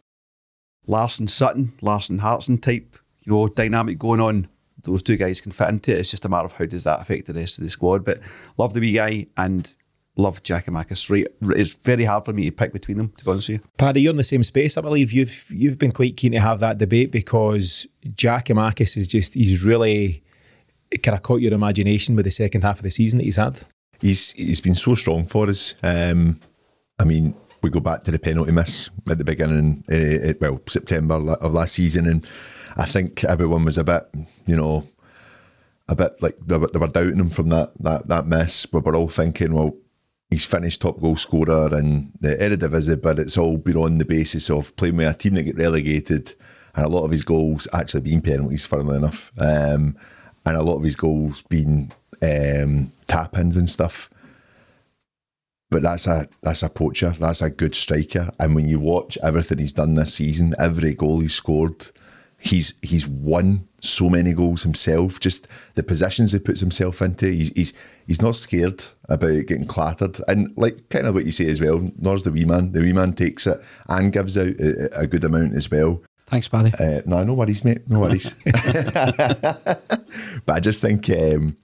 [0.86, 4.48] Larsson Sutton, Larsson Hartson type, you know, dynamic going on,
[4.86, 5.98] those two guys can fit into it.
[5.98, 8.04] It's just a matter of how does that affect the rest of the squad.
[8.04, 8.20] But
[8.56, 9.74] love the wee guy and
[10.16, 11.10] love Giakoumakis.
[11.10, 11.26] Right,
[11.58, 13.68] it's very hard for me to pick between them, to be honest with you.
[13.78, 14.76] Paddy, you're in the same space.
[14.76, 19.34] I believe you've you've been quite keen to have that debate because Giakoumakis is just
[19.34, 20.22] he's really
[21.02, 23.60] kind of caught your imagination with the second half of the season that he's had.
[24.00, 25.74] he's he's been so strong for us.
[25.82, 26.40] Um,
[26.98, 31.14] I mean, we go back to the penalty miss at the beginning, uh, well, September
[31.14, 32.26] of last season, and
[32.76, 34.06] I think everyone was a bit,
[34.46, 34.86] you know,
[35.88, 38.66] a bit like they were, they were doubting him from that that that miss.
[38.66, 39.74] But we're all thinking, well,
[40.30, 44.50] he's finished top goal scorer in the Eredivisie, but it's all been on the basis
[44.50, 46.34] of playing with a team that get relegated,
[46.74, 49.96] and a lot of his goals actually being penalties, funnily enough, um,
[50.44, 54.10] and a lot of his goals being um, tap ins and stuff.
[55.70, 57.10] But that's a that's a poacher.
[57.18, 58.30] That's a good striker.
[58.38, 61.90] And when you watch everything he's done this season, every goal he's scored,
[62.38, 65.20] he's he's won so many goals himself.
[65.20, 67.72] Just the positions he puts himself into, he's he's
[68.06, 70.18] he's not scared about getting clattered.
[70.28, 72.72] And like kind of what you say as well, nor's the wee man.
[72.72, 76.02] The wee man takes it and gives out a, a good amount as well.
[76.26, 76.72] Thanks, Paddy.
[76.78, 77.88] Uh, no, no worries, mate.
[77.88, 78.34] No worries.
[78.44, 79.86] but
[80.48, 81.56] I just think, um,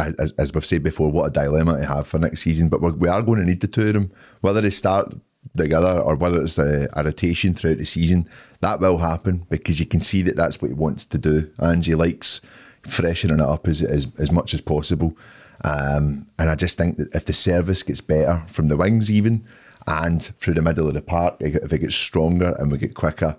[0.00, 2.68] as, as we've said before, what a dilemma to have for next season.
[2.68, 4.10] But we're, we are going to need the two of them,
[4.40, 5.14] whether they start
[5.56, 8.28] together or whether it's a, a rotation throughout the season.
[8.60, 11.50] That will happen because you can see that that's what he wants to do.
[11.60, 12.40] Angie likes
[12.82, 15.16] freshening it up as, as, as much as possible.
[15.64, 19.44] Um, and I just think that if the service gets better from the wings, even
[19.86, 23.36] and through the middle of the park, if it gets stronger and we get quicker,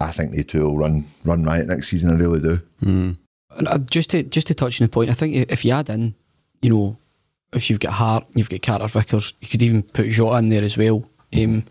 [0.00, 2.10] I think the two will run run right next season.
[2.10, 2.58] I really do.
[3.56, 5.90] And uh, just to just to touch on the point, I think if you add
[5.90, 6.14] in,
[6.62, 6.96] you know,
[7.52, 10.62] if you've got Hart, you've got Carter Vickers, you could even put Jota in there
[10.62, 11.04] as well,
[11.36, 11.64] um,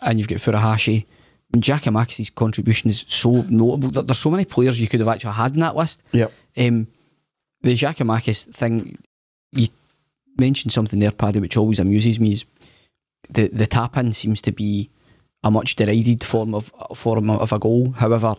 [0.00, 1.06] and you've got Furuhashi.
[1.52, 3.88] And Giakoumakis' contribution is so notable.
[3.90, 6.02] There- There's so many players you could have actually had in that list.
[6.12, 6.32] Yep.
[6.56, 6.86] Um,
[7.62, 8.96] the Giakoumakis thing,
[9.52, 9.68] you
[10.38, 12.32] mentioned something there, Paddy, which always amuses me.
[12.32, 12.44] Is
[13.30, 14.90] the the tap in seems to be
[15.44, 17.92] a much derided form of form of a goal.
[17.92, 18.34] However,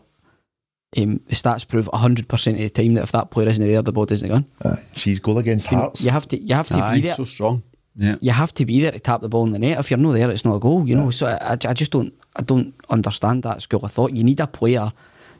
[0.98, 3.82] um, the stats prove hundred percent of the time that if that player isn't there,
[3.82, 4.46] the ball isn't gone.
[4.64, 4.84] Aye.
[4.96, 6.02] She's goal against Hearts.
[6.04, 7.16] you have to you have to Aye, be there.
[7.16, 7.64] so strong.
[7.98, 8.16] Yeah.
[8.22, 9.80] you have to be there to tap the ball in the net.
[9.80, 10.88] If you're not there, it's not a goal.
[10.88, 11.10] You know.
[11.10, 14.14] So I, I just don't I don't understand that school of thought.
[14.14, 14.92] You need a player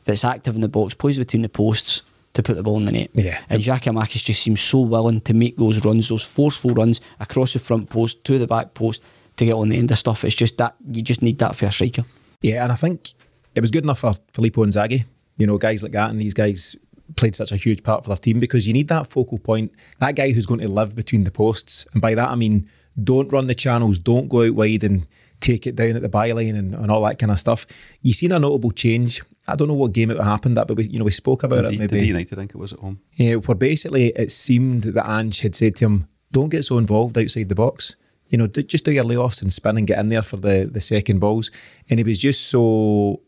[0.04, 2.02] that's active in the box, plays between the posts
[2.34, 3.10] to put the ball in the net.
[3.14, 3.40] Yeah.
[3.48, 7.58] And Giakoumakis just seems so willing to make those runs, those forceful runs across the
[7.58, 9.02] front post to the back post
[9.36, 10.24] to get on the end of stuff.
[10.24, 12.02] It's just that you just need that for a striker.
[12.40, 13.08] Yeah, and I think
[13.54, 15.04] it was good enough for Filippo and Inzaghi.
[15.36, 16.76] You know, guys like that, and these guys
[17.16, 20.16] played such a huge part for their team because you need that focal point, that
[20.16, 21.86] guy who's going to live between the posts.
[21.92, 22.68] And by that I mean,
[23.02, 25.06] don't run the channels, don't go out wide and
[25.40, 27.66] take it down at the byline and, and all that kind of stuff.
[28.02, 29.22] You've seen a notable change.
[29.46, 31.64] I don't know what game it happened at, but we, you know, we spoke about
[31.66, 32.06] it maybe.
[32.06, 33.00] United, I think it was at home.
[33.12, 37.16] Yeah, where basically it seemed that Ange had said to him, "Don't get so involved
[37.16, 37.96] outside the box.
[38.28, 40.80] You know, just do your layoffs and spin and get in there for the the
[40.80, 41.50] second balls."
[41.88, 43.22] And he was just so,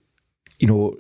[0.59, 0.97] you know,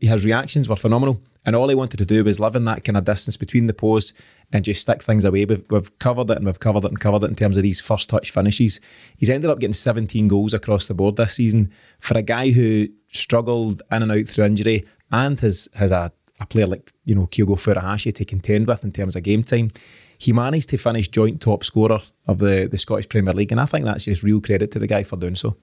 [0.00, 1.20] his reactions were phenomenal.
[1.48, 3.72] And all he wanted to do was live in that kind of distance between the
[3.72, 4.12] posts
[4.52, 5.46] and just stick things away.
[5.46, 7.80] We've, we've covered it and we've covered it and covered it in terms of these
[7.80, 8.82] first touch finishes.
[9.16, 12.88] He's ended up getting 17 goals across the board this season for a guy who
[13.06, 17.26] struggled in and out through injury and has has a, a player like you know
[17.28, 19.70] Kyogo Furuhashi to contend with in terms of game time.
[20.18, 23.64] He managed to finish joint top scorer of the, the Scottish Premier League, and I
[23.64, 25.56] think that's just real credit to the guy for doing so.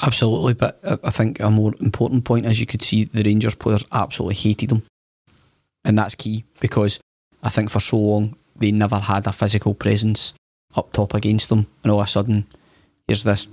[0.00, 3.84] Absolutely, but I- think a more important point is you could see the Rangers players
[3.90, 4.82] absolutely hated him,
[5.84, 6.98] and that's key because
[7.42, 10.34] I think for so long they never had a physical presence
[10.76, 12.46] up top against them, and all of a sudden
[13.06, 13.46] here's this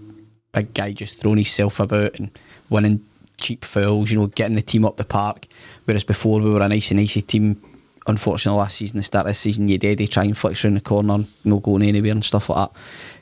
[0.53, 2.31] big guy just throwing himself about and
[2.69, 3.01] winning
[3.39, 5.47] cheap fouls, you know, getting the team up the park.
[5.85, 7.61] Whereas before we were a nice and nicey team.
[8.07, 10.81] Unfortunately, last season, the start of the season, you'd Eddie try and flicks around the
[10.81, 12.69] corner, no going anywhere and stuff like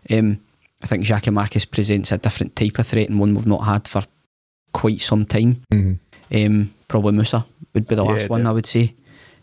[0.08, 0.18] that.
[0.18, 0.40] Um,
[0.82, 4.04] I think Giakoumakis presents a different type of threat and one we've not had for
[4.72, 5.62] quite some time.
[6.34, 8.94] Um, probably Moussa would be the Yeah, last one, I would say.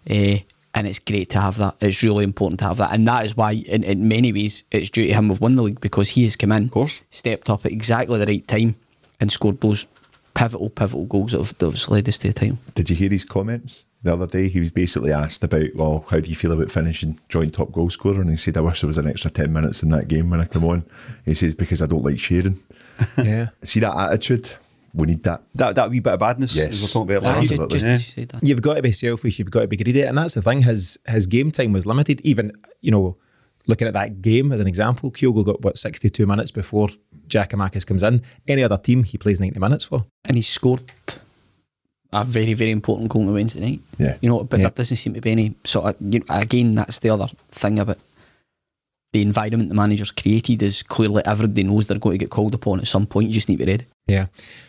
[0.09, 0.39] Uh,
[0.75, 1.77] and it's great to have that.
[1.81, 2.93] It's really important to have that.
[2.93, 5.63] And that is why, in, in many ways, it's due to him we've won the
[5.63, 7.03] league because he has come in, Of course.
[7.11, 8.77] stepped up at exactly the right time
[9.19, 9.87] and scored those
[10.35, 12.59] pivotal, pivotal goals that have, that have led us to the title.
[12.75, 14.49] Did you hear his comments the other day?
[14.49, 17.89] He was basically asked about, well, how do you feel about finishing joint top goal
[17.89, 18.21] scorer?
[18.21, 20.41] And he said, I wish there was an extra 10 minutes in that game when
[20.43, 20.85] I come on.
[21.25, 22.59] He says, because I don't like sharing.
[23.17, 23.49] Yeah.
[23.63, 24.51] See that attitude?
[24.97, 25.43] We need that.
[25.55, 26.71] That that wee bit of badness Yes.
[26.71, 27.79] as we were talking about Aye, last just, absolutely.
[27.79, 27.95] just Yeah.
[27.95, 28.43] as you said that.
[28.49, 29.39] You've got to be selfish.
[29.39, 30.63] You've got to be greedy, and that's the thing.
[30.63, 32.21] His his game time was limited.
[32.25, 33.17] Even you know,
[33.67, 36.89] looking at that game as an example, Kyogo got what sixty two minutes before
[37.29, 38.23] Giakoumakis comes in.
[38.49, 40.07] Any other team, he plays ninety minutes for.
[40.25, 40.83] And he scored
[42.13, 43.81] a very, very important goal on Wednesday night.
[43.99, 44.17] Yeah.
[44.23, 44.65] You know, but Yeah.
[44.67, 47.79] there doesn't seem to be any sort of, you know, again, that's the other thing
[47.79, 47.99] about
[49.17, 52.81] the environment the manager's created is clearly everybody knows they're going to get called upon
[52.81, 53.29] at some point.
[53.29, 53.87] You just need to be ready.
[54.07, 54.27] Yeah.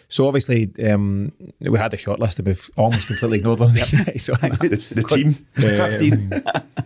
[0.08, 3.76] So obviously, um, we had the short list, and we've almost completely ignored one of
[3.76, 4.30] the guys.
[4.30, 4.60] on that.
[4.62, 5.34] The, the team.
[5.34, 6.32] Fifteen.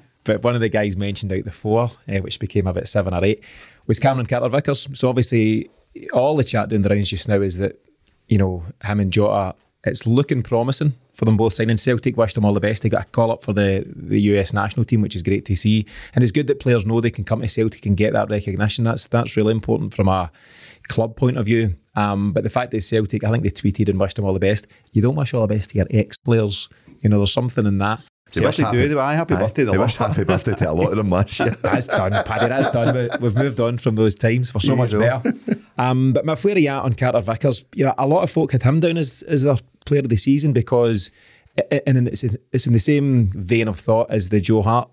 [0.23, 3.23] but one of the guys mentioned out the four, uh, which became about seven or
[3.23, 3.43] eight,
[3.85, 4.87] was Cameron Carter Vickers.
[4.97, 5.69] So obviously,
[6.11, 7.79] all the chat doing the rounds just now is that
[8.27, 9.55] you know him and Jota.
[9.83, 11.77] It's looking promising for them both signing.
[11.77, 12.83] Celtic wished them all the best.
[12.83, 15.55] They got a call up for the, the US national team, which is great to
[15.55, 15.85] see.
[16.13, 18.83] And it's good that players know they can come to Celtic and get that recognition.
[18.83, 20.31] That's that's really important from a
[20.87, 21.75] club point of view.
[21.95, 24.39] Um, but the fact that Celtic, I think they tweeted and wished them all the
[24.39, 24.67] best.
[24.93, 26.69] You don't wish all the best to your ex players.
[27.01, 28.01] You know, there's something in that.
[28.33, 28.87] They wish Certainly do.
[28.89, 29.63] They were, aye, happy birthday.
[29.63, 31.49] They They wish happy birthday to a lot of them last year.
[31.61, 32.47] That's done, Paddy.
[32.47, 32.95] That's done.
[32.95, 35.33] We- We've moved on from those times for so much better.
[35.77, 37.65] Um, but my where are you at on Carter Vickers?
[37.75, 40.15] You know, a lot of folk had him down as, as their player of the
[40.15, 41.11] season because,
[41.85, 44.89] and it's, it's in the same vein of thought as the Joe Hart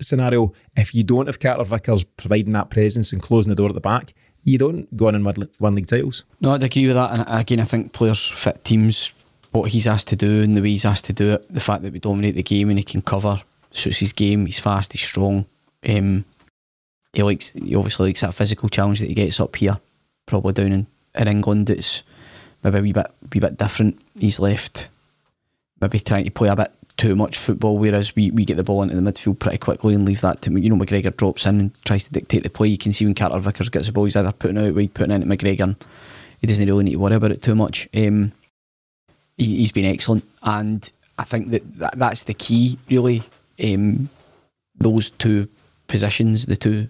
[0.00, 0.52] scenario.
[0.76, 3.80] If you don't have Carter Vickers providing that presence and closing the door at the
[3.80, 4.12] back,
[4.42, 6.24] you don't go on and win, win league titles.
[6.40, 7.10] No, I'd agree with that.
[7.12, 9.12] And again, I think players fit teams.
[9.50, 11.82] What he's asked to do and the way he's asked to do it, the fact
[11.82, 13.40] that we dominate the game and he can cover
[13.70, 14.46] suits his game.
[14.46, 15.46] He's fast, he's strong.
[15.88, 16.24] Um,
[17.12, 19.78] he likes, he obviously likes that physical challenge that he gets up here.
[20.26, 22.02] Probably down in, in England, it's
[22.62, 23.98] maybe a wee bit, wee bit different.
[24.18, 24.88] He's left
[25.80, 28.82] maybe trying to play a bit too much football, whereas we, we get the ball
[28.82, 31.84] into the midfield pretty quickly and leave that to you know McGregor drops in and
[31.84, 32.68] tries to dictate the play.
[32.68, 35.12] You can see when Carter Vickers gets the ball, he's either putting out wide, putting
[35.12, 35.62] into McGregor.
[35.62, 35.76] And
[36.40, 37.88] he doesn't really need to worry about it too much.
[37.96, 38.32] Um,
[39.38, 43.22] he, has been excellent, and I think that, that that's the key really.
[43.62, 44.08] Um,
[44.76, 45.48] those two
[45.88, 46.88] positions, the two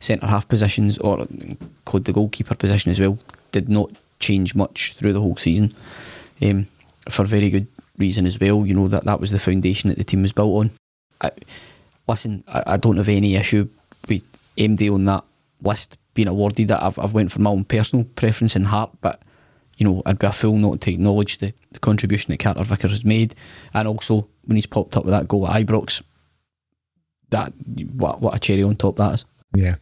[0.00, 3.18] centre half positions, or include the goalkeeper position as well,
[3.52, 5.74] did not change much through the whole season.
[6.42, 6.66] Um,
[7.08, 7.66] for very good
[7.98, 8.66] reason as well.
[8.66, 10.70] You know that that was the foundation that the team was built on.
[11.20, 11.30] I,
[12.06, 13.68] listen, I, I don't have any issue
[14.08, 14.22] with
[14.56, 15.24] MD on that
[15.62, 16.68] list being awarded.
[16.68, 19.22] That I've I've went for my own personal preference and heart, but
[19.80, 22.90] you know I'd be a fool not to acknowledge the, the contribution that Carter Vickers
[22.90, 23.34] has made,
[23.74, 26.02] and also when he's popped up with that goal at Ibrox,
[27.30, 27.52] that
[27.94, 29.24] what what a cherry on top that is.
[29.54, 29.76] Yeah.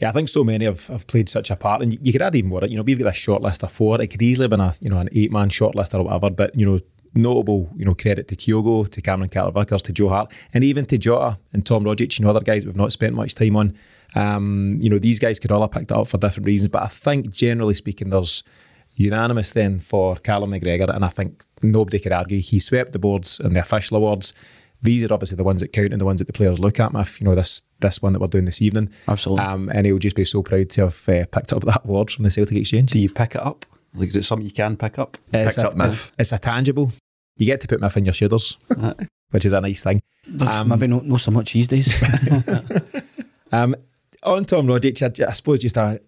[0.00, 2.20] Yeah, I think so many have, have played such a part, and you, you could
[2.20, 2.64] add even more.
[2.64, 4.00] You know, we've got a short list of four.
[4.02, 6.30] It could easily have been a you know an eight man short list or whatever.
[6.30, 6.80] But you know,
[7.14, 10.98] notable, you know, credit to Kyogo, to Cameron Carter-Vickers, to Joe Hart, and even to
[10.98, 13.76] Jota and Tom Rogic, you know, other guys we've not spent much time on.
[14.16, 16.82] Um, you know, these guys could all have picked it up for different reasons, but
[16.82, 18.42] I think generally speaking, there's
[18.94, 23.40] unanimous then for Callum McGregor, and I think nobody could argue he swept the boards
[23.40, 24.32] and the official awards.
[24.82, 26.94] These are obviously the ones that count and the ones that the players look at.
[26.94, 29.98] If you know this this one that we're doing this evening, absolutely, um, and he'll
[29.98, 32.90] just be so proud to have uh, picked up that award from the Celtic Exchange.
[32.90, 33.66] Do you pick it up?
[33.94, 35.16] Like, is it something you can pick up?
[35.30, 36.12] Picks up Miff.
[36.18, 36.92] It's a tangible
[37.36, 38.56] you get to put Miff in your shoulders,
[39.30, 40.02] which is a nice thing.
[40.40, 42.02] Um, Maybe not, not so much these days.
[43.52, 43.74] um,
[44.22, 46.00] on Tom Rogic, I, I, suppose just a,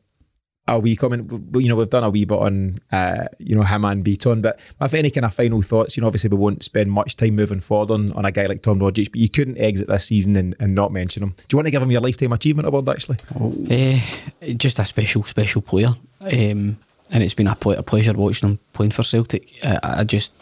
[0.69, 1.31] a wee comment.
[1.55, 4.59] You know, we've done a wee bit on, uh, you know, him and Beaton, but
[4.81, 7.61] if any kind of final thoughts, you know, obviously we won't spend much time moving
[7.61, 10.57] forward on, on a guy like Tom Rogic, but you couldn't exit this season and,
[10.59, 11.35] and not mention him.
[11.37, 13.19] Do you want to give him your lifetime achievement award, actually?
[13.39, 13.55] Oh.
[13.71, 15.95] Uh, just a special, special player.
[16.21, 16.79] Um,
[17.11, 19.53] and it's been a, a pleasure watching him playing for Celtic.
[19.65, 20.33] I just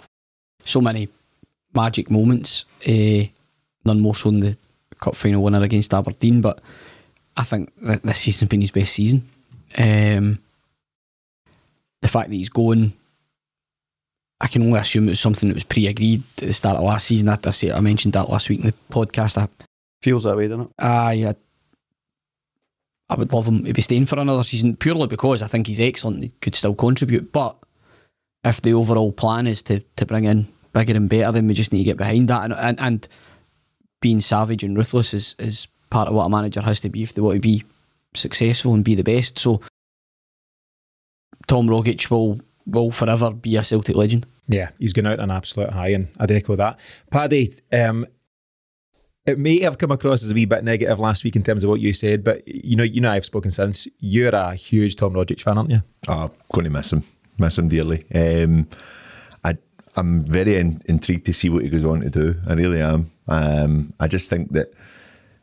[0.64, 1.08] so many
[1.74, 2.64] magic moments.
[2.86, 3.24] Uh,
[3.84, 4.56] none more so than the
[5.00, 6.60] cup final winner against Aberdeen, but
[7.36, 9.28] I think that this season's been his best season.
[9.76, 10.38] Um,
[12.02, 12.92] the fact that he's going,
[14.40, 17.06] I can only assume it was something that was pre-agreed at the start of last
[17.06, 17.28] season.
[17.28, 19.38] I, I, say, I mentioned that last week in the podcast.
[19.38, 19.48] I,
[20.02, 20.70] Feels that way, doesn't it?
[20.78, 21.32] Ah, uh, yeah.
[23.08, 25.80] I would love him to be staying for another season purely because I think he's
[25.80, 26.22] excellent.
[26.22, 27.56] He could still contribute, but
[28.44, 31.72] if the overall plan is to to bring in bigger and better, then we just
[31.72, 32.44] need to get behind that.
[32.44, 33.08] And and, and
[34.00, 37.14] being savage and ruthless is, is part of what a manager has to be if
[37.14, 37.64] they want to be
[38.14, 39.38] successful and be the best.
[39.38, 39.60] So
[41.46, 44.26] Tom Rogic will will forever be a Celtic legend.
[44.48, 46.78] Yeah, he's going out an absolute high, and I'd echo that.
[47.10, 48.06] Paddy, um,
[49.26, 51.70] it may have come across as a wee bit negative last week in terms of
[51.70, 53.88] what you said, but you know, you know, I've spoken since.
[53.98, 55.82] You're a huge Tom Rogic fan, aren't you?
[56.08, 57.04] Oh, going to miss him
[57.38, 58.04] miss him dearly.
[58.14, 58.68] Um,
[59.44, 59.56] I
[59.96, 62.34] I'm very in, intrigued to see what he goes on to do.
[62.48, 63.10] I really am.
[63.28, 64.72] Um, I just think that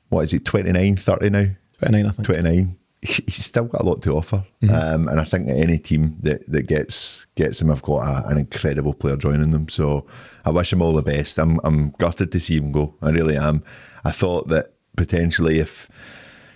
[0.10, 1.46] what is it, 29, 30 now?
[1.82, 2.26] 29, I think.
[2.26, 2.78] 29.
[3.04, 4.76] He's still got a lot to offer, mm-hmm.
[4.76, 8.28] um, and I think that any team that, that gets gets him, have got a,
[8.28, 9.68] an incredible player joining them.
[9.70, 10.06] So
[10.46, 11.40] I wish him all the best.
[11.40, 12.94] I'm I'm gutted to see him go.
[13.02, 13.64] I really am.
[14.06, 15.90] I thought that potentially if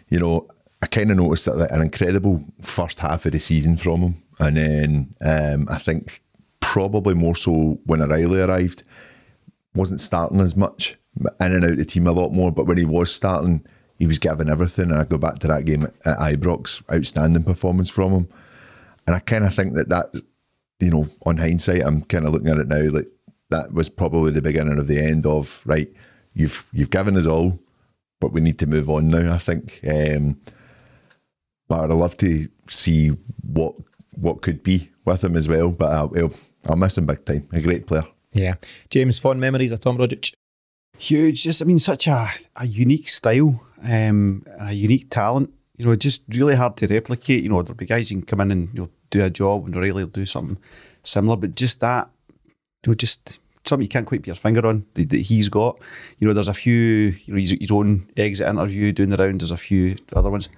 [0.08, 0.48] you know
[0.84, 4.56] I kind of noticed that an incredible first half of the season from him, and
[4.56, 6.22] then um, I think
[6.60, 8.84] probably more so when O'Riley arrived,
[9.74, 12.52] wasn't starting as much, in and out of the team a lot more.
[12.52, 13.66] But when he was starting,
[13.98, 14.92] he was giving everything.
[14.92, 18.28] And I go back to that game at Ibrox, outstanding performance from him.
[19.08, 20.14] And I kind of think that that,
[20.80, 23.08] you know, on hindsight, I'm kind of looking at it now like
[23.50, 25.90] that was probably the beginning of the end of right.
[26.34, 27.60] You've you've given us all,
[28.20, 29.34] but we need to move on now.
[29.34, 29.80] I think.
[29.88, 30.40] Um,
[31.68, 33.10] but I'd love to see
[33.42, 33.76] what
[34.16, 35.70] what could be with him as well.
[35.70, 36.34] But I'll, I'll,
[36.68, 37.48] I'll miss him big time.
[37.54, 38.06] A great player.
[38.34, 38.56] Yeah,
[38.90, 40.34] James, fond memories of Tom Rogic.
[40.98, 41.44] Huge.
[41.44, 45.54] Just I mean, such a, a unique style, um, a unique talent.
[45.78, 47.44] You know, just really hard to replicate.
[47.44, 49.66] You know, there'll be guys who can come in and you know do a job
[49.66, 50.58] and really do something
[51.04, 52.10] similar, but just that,
[52.86, 55.80] you know, just something you can't quite put your finger on that, that, he's got.
[56.20, 57.16] You know, there's a few.
[57.26, 59.44] You know, his, his own exit interview doing the rounds.
[59.44, 60.50] There's a few other ones.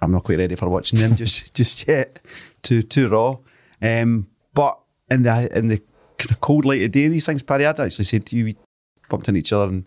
[0.00, 2.20] I'm not quite ready for watching them just just yet.
[2.62, 3.38] Too too raw.
[3.80, 4.78] Um, but
[5.10, 5.82] in the in the
[6.18, 8.56] kind of cold light of day, these things, Paddy, I'd actually said to you, we
[9.08, 9.86] bumped into each other and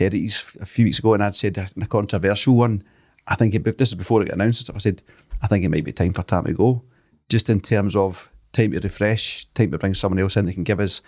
[0.00, 2.84] a few weeks ago, and I'd said in a controversial one.
[3.26, 4.66] I think it, this is before it got announced.
[4.66, 5.02] So I said
[5.42, 6.82] I think it might be time for Tam to go.
[7.28, 10.64] Just in terms of time to refresh, time to bring someone else in that can
[10.64, 11.02] give us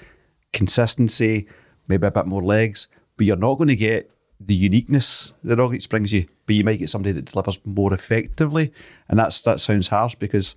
[0.52, 1.46] consistency,
[1.88, 2.88] maybe a bit more legs.
[3.16, 6.78] But you're not going to get the uniqueness that Rogic brings you, but you might
[6.78, 8.72] get somebody that delivers more effectively.
[9.08, 10.56] And that's that sounds harsh because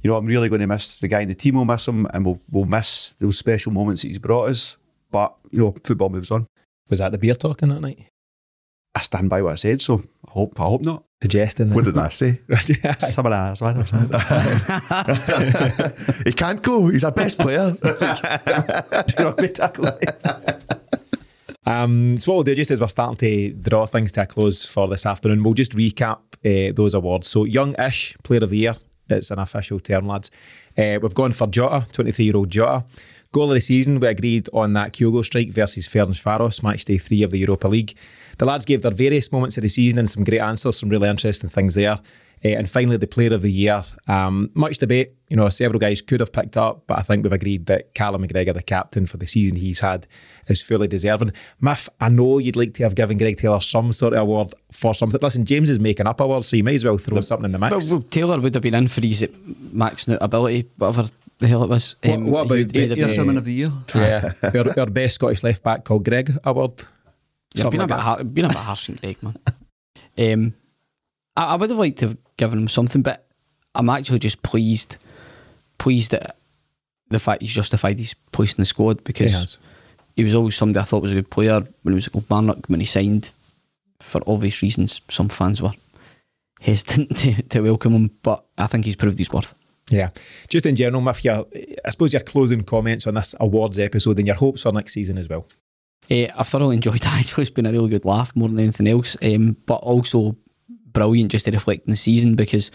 [0.00, 1.56] you know I'm really going to miss the guy in the team.
[1.56, 4.76] Will miss him, and we'll we'll miss those special moments that he's brought us.
[5.10, 6.46] But you know, football moves on.
[6.92, 8.04] Was that the beer talking that night?
[8.94, 11.04] I stand by what I said, so I hope I hope not.
[11.22, 12.42] Suggesting What did that say?
[12.98, 13.90] Some of that, so I don't
[16.26, 16.88] he can't go.
[16.88, 17.74] He's our best player.
[21.64, 24.66] Um, so what we'll do, just as we're starting to draw things to a close
[24.66, 27.28] for this afternoon, we'll just recap uh, those awards.
[27.28, 28.74] So young-ish Player of the Year,
[29.08, 30.30] it's an official term, lads.
[30.76, 32.84] Uh, we've gone for Jota, 23-year-old Jota.
[33.32, 37.22] Goal of the season, we agreed on that Kyogo strike versus Ferencvaros, match day three
[37.22, 37.96] of the Europa League.
[38.36, 41.08] The lads gave their various moments of the season and some great answers, some really
[41.08, 41.98] interesting things there.
[42.44, 43.84] Uh, and finally, the Player of the Year.
[44.06, 45.12] Um, much debate.
[45.28, 48.26] You know, several guys could have picked up, but I think we've agreed that Callum
[48.26, 50.06] McGregor, the captain for the season he's had,
[50.48, 51.32] is fully deserving.
[51.58, 54.92] Miff, I know you'd like to have given Greg Taylor some sort of award for
[54.92, 55.20] something.
[55.22, 57.58] Listen, James is making up awards, so you might as well throw something in the
[57.58, 57.92] But mix.
[57.92, 61.08] well, Taylor would have been in for his out ability, whatever
[61.42, 61.96] the hell it was.
[62.02, 63.72] What- Um, what about he'd- he'd Your been- sermon of the year.
[63.94, 66.72] yeah, our, our best Scottish left back called Greg Award.
[67.54, 69.36] Yeah, Something been, a like bit har- been a bit harsh on Greg, man.
[70.18, 70.54] Um,
[71.36, 73.26] I, I would have liked to have given him something, but
[73.74, 74.98] I'm actually just pleased,
[75.78, 76.36] pleased at
[77.08, 79.58] the fact he's justified his place in the squad because has.
[80.14, 82.66] he was always somebody I thought was a good player when he was at Kilmarnock
[82.68, 83.32] when he signed.
[84.00, 85.72] For obvious reasons, some fans were
[86.60, 89.54] hesitant to, to welcome him, but I think he's proved his worth.
[89.92, 90.10] Yeah.
[90.48, 91.46] Just in general, Miff, your,
[91.84, 95.18] I suppose your closing comments on this awards episode and your hopes for next season
[95.18, 95.46] as well.
[96.10, 97.38] Uh, I've thoroughly enjoyed it.
[97.38, 99.16] It's been a really good laugh more than anything else.
[99.22, 100.36] Um, but also
[100.92, 102.70] brilliant just to reflect on the season because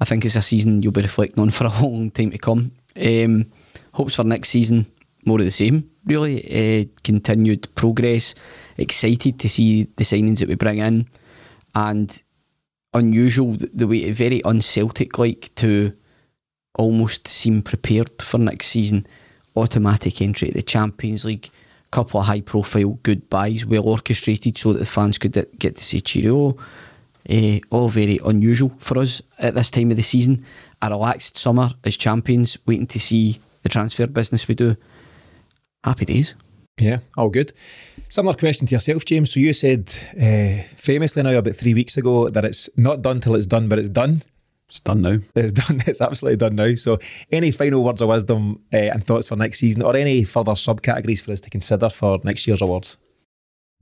[0.00, 2.72] I think it's a season you'll be reflecting on for a long time to come.
[3.02, 3.46] Um,
[3.94, 4.86] hopes for next season
[5.24, 5.88] more of the same.
[6.04, 8.34] Really, uh, continued progress.
[8.76, 11.08] Excited to see the signings that we bring in,
[11.74, 12.22] and
[12.92, 15.92] unusual the way very unceltic like to
[16.76, 19.06] almost seem prepared for next season.
[19.56, 21.50] Automatic entry to the Champions League,
[21.90, 26.00] couple of high profile goodbyes, well orchestrated so that the fans could get to say
[26.00, 26.56] cheerio.
[27.28, 30.44] Eh, all very unusual for us at this time of the season.
[30.80, 34.76] A relaxed summer as champions, waiting to see the transfer business we do.
[35.84, 36.34] Happy days.
[36.80, 37.52] Yeah, all good.
[38.08, 39.32] Similar question to yourself, James.
[39.32, 43.36] So you said uh, famously now about three weeks ago that it's not done till
[43.36, 44.22] it's done, but it's done.
[44.72, 45.18] It's done now.
[45.34, 45.82] It's done.
[45.86, 46.74] It's absolutely done now.
[46.76, 46.98] So,
[47.30, 51.20] any final words of wisdom uh, and thoughts for next season, or any further subcategories
[51.22, 52.96] for us to consider for next year's awards?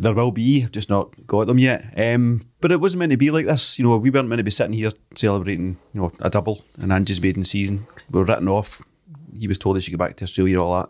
[0.00, 1.94] There will be, I've just not got them yet.
[1.96, 3.78] Um, but it wasn't meant to be like this.
[3.78, 6.92] You know, we weren't meant to be sitting here celebrating, you know, a double and
[6.92, 7.86] Ange's maiden season.
[8.10, 8.82] We were written off.
[9.32, 10.88] He was told he should go back to Australia and all that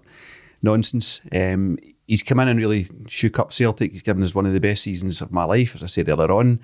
[0.62, 1.20] nonsense.
[1.30, 1.78] Um,
[2.09, 3.92] he's come in and really shook up Celtic.
[3.92, 6.32] He's given us one of the best seasons of my life, as I said earlier
[6.32, 6.59] on.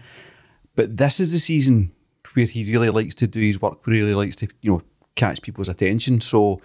[0.75, 1.93] But this is the season
[2.37, 4.83] where he really likes to do his work, really likes to, you know,
[5.15, 6.21] catch people's attention.
[6.21, 6.61] So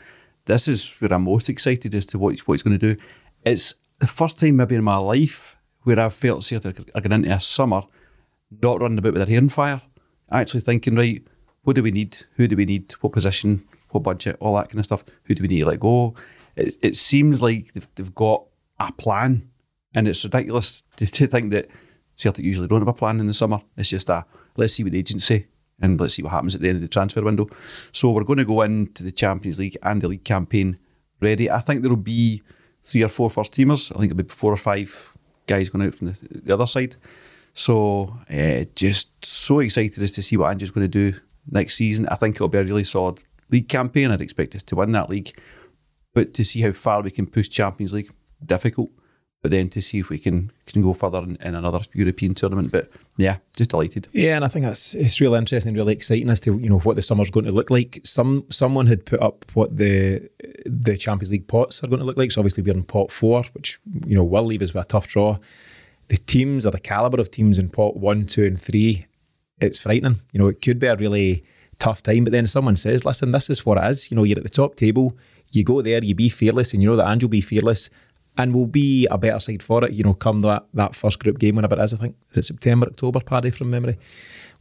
[0.46, 3.02] this is where I'm most excited as to what, what he's going to do.
[3.46, 7.34] It's the first time maybe in my life where I've felt Celtic are going into
[7.34, 7.84] a summer
[8.62, 9.82] not running about with a hair on fire,
[10.30, 11.26] actually thinking, right,
[11.64, 12.18] what do we need?
[12.36, 12.92] Who do we need?
[13.00, 13.64] What position?
[13.92, 14.36] What budget?
[14.42, 15.06] All that kind of stuff.
[15.24, 16.16] Who do we need to let go?
[16.58, 18.44] It, it seems like they've, they've got
[18.78, 19.50] a plan,
[19.96, 21.70] and it's ridiculous to, to think that
[22.16, 23.62] Celtic usually don't have a plan in the summer.
[23.78, 24.26] It's just a
[24.58, 25.48] let's see what the agents say
[25.82, 27.48] and let's see what happens at the end of the transfer window.
[27.92, 30.78] So we're going to go into the Champions League and the league campaign
[31.20, 31.50] ready.
[31.50, 32.42] I think there'll be
[32.84, 33.92] three or four first teamers.
[33.92, 35.14] I think there'll be four or five
[35.48, 36.96] guys going out from the, the other side.
[37.54, 41.20] So uh, just so excited as to see what Andrew's going to do
[41.50, 42.08] next season.
[42.08, 44.12] I think it'll be a really solid league campaign.
[44.12, 45.38] I'd expect us to win that league,
[46.14, 48.12] but to see how far we can push Champions League,
[48.46, 48.90] difficult.
[49.42, 52.72] But then to see if we can can go further in, in another European tournament.
[52.72, 54.08] But yeah, just delighted.
[54.12, 56.80] Yeah, and I think that's it's really interesting and really exciting as to you know
[56.80, 58.02] what the summer's going to look like.
[58.04, 60.30] Some someone had put up what the
[60.66, 62.32] the Champions League pots are going to look like.
[62.32, 65.08] So obviously we're in pot four, which you know will leave us with a tough
[65.08, 65.40] draw.
[66.10, 69.08] The teams or the caliber of teams in pot one, two, and three,
[69.60, 70.18] it's frightening.
[70.34, 71.44] You know, it could be a really
[71.80, 72.26] tough time.
[72.26, 74.50] But then someone says, "Listen, this is what it is." You know, you're at the
[74.50, 75.18] top table.
[75.52, 77.90] You go there, you be fearless, and you know that Ange will be fearless
[78.42, 81.38] and we'll be a better side for it, you know, come that, that first group
[81.38, 82.16] game, whenever it is, I think.
[82.32, 84.00] Is it September, October, Paddy, from memory?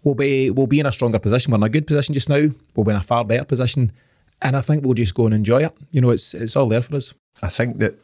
[0.02, 1.50] We'll be we'll be in a stronger position.
[1.50, 2.48] We're in a good position just now.
[2.74, 3.92] We'll be in a far better position.
[4.42, 5.76] And I think we'll just go and enjoy it.
[5.90, 7.14] You know, it's it's all there for us.
[7.42, 7.98] I think that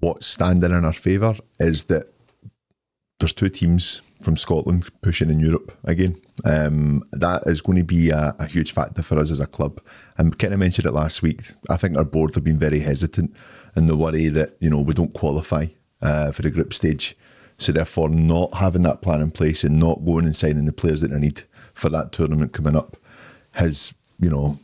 [0.00, 2.12] what's standing in our favour is that
[3.24, 6.20] there's two teams from Scotland pushing in Europe again.
[6.44, 9.80] Um, that is going to be a, a, huge factor for us as a club.
[10.18, 11.40] And kind of mentioned it last week.
[11.70, 13.34] I think our board have been very hesitant
[13.76, 15.68] in the worry that you know we don't qualify
[16.02, 17.16] uh, for the group stage.
[17.56, 21.00] So therefore, not having that plan in place and not going and signing the players
[21.00, 22.98] that they need for that tournament coming up
[23.52, 24.58] has you know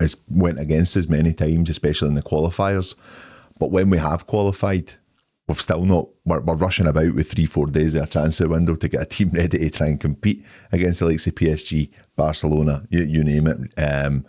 [0.00, 2.96] has went against us many times, especially in the qualifiers.
[3.60, 4.94] But when we have qualified,
[5.52, 8.74] we've still not we're, we're, rushing about with three four days of a transfer window
[8.74, 12.86] to get a team ready to try and compete against the likes of PSG, Barcelona,
[12.88, 13.78] you, you name it.
[13.78, 14.24] Um,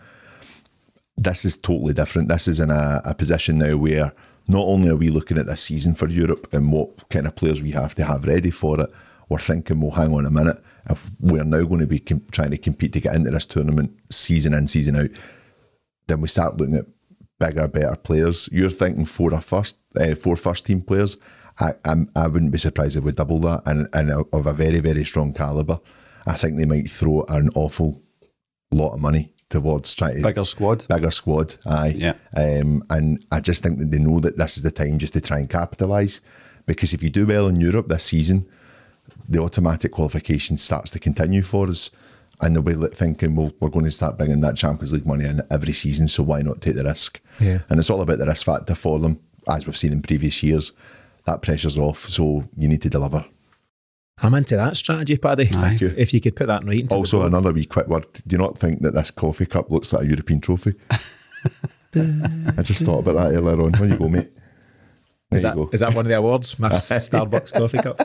[1.16, 2.28] this is totally different.
[2.28, 4.12] This is in a, a, position now where
[4.48, 7.62] not only are we looking at this season for Europe and what kind of players
[7.62, 8.90] we have to have ready for it,
[9.30, 12.58] we're thinking, well, hang on a minute, if we're now going to be trying to
[12.58, 15.10] compete to get into this tournament season in, season out,
[16.08, 16.86] then we start looking at
[17.44, 18.50] bigger, better players.
[18.52, 21.18] You're thinking four or first, uh, four first team players.
[21.60, 24.80] I, I'm, I wouldn't be surprised if we double that, and, and of a very,
[24.80, 25.80] very strong calibre.
[26.26, 28.02] I think they might throw an awful
[28.72, 31.58] lot of money towards trying to bigger squad, bigger squad.
[31.66, 32.14] Aye, yeah.
[32.36, 35.22] Um, and I just think that they know that this is the time just to
[35.22, 36.22] try and capitalise,
[36.66, 38.48] because if you do well in Europe this season,
[39.30, 41.92] the automatic qualification starts to continue for us
[42.44, 45.42] and they'll be thinking, well, we're going to start bringing that Champions League money in
[45.50, 47.22] every season, so why not take the risk?
[47.40, 47.60] Yeah.
[47.70, 50.74] And it's all about the risk factor for them, as we've seen in previous years.
[51.26, 53.24] That pressure's off, so you need to deliver.
[54.22, 55.46] I'm into that strategy, Paddy.
[55.46, 55.94] Thank you.
[55.98, 56.88] If you could put that in writing.
[56.92, 58.06] Also, another wee quick word.
[58.28, 60.74] Do you not think that this coffee cup looks like a European trophy?
[61.96, 63.72] I just thought about that earlier on.
[63.72, 64.32] There you go, mate.
[65.30, 65.70] There is, that, go.
[65.72, 66.60] is that one of the awards?
[66.60, 68.00] My Starbucks coffee cup.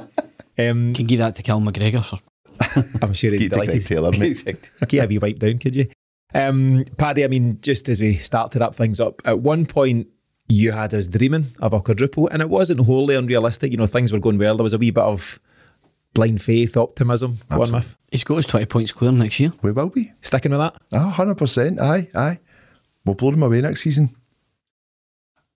[0.57, 2.19] Um, Can give that to Cal McGregor for
[3.03, 3.87] I'm sure he'd Get to Greg delighted.
[3.87, 4.69] Taylor, mate.
[4.89, 5.89] Get a wee wipe down, could you?
[6.35, 10.09] Um, Paddy, I mean, just as we start to wrap things up, at one point
[10.49, 13.71] you had us dreaming of a quadruple, and it wasn't wholly unrealistic.
[13.71, 14.57] You know, things were going well.
[14.57, 15.39] There was a wee bit of
[16.15, 17.39] blind faith, optimism.
[17.51, 19.53] Go on, He's got his 20 points clear next year.
[19.63, 20.13] We will be.
[20.23, 20.77] Sticking with that?
[20.93, 21.79] Ah, 100%.
[21.81, 22.39] Aye, aye.
[23.05, 24.15] We'll blow them away next season.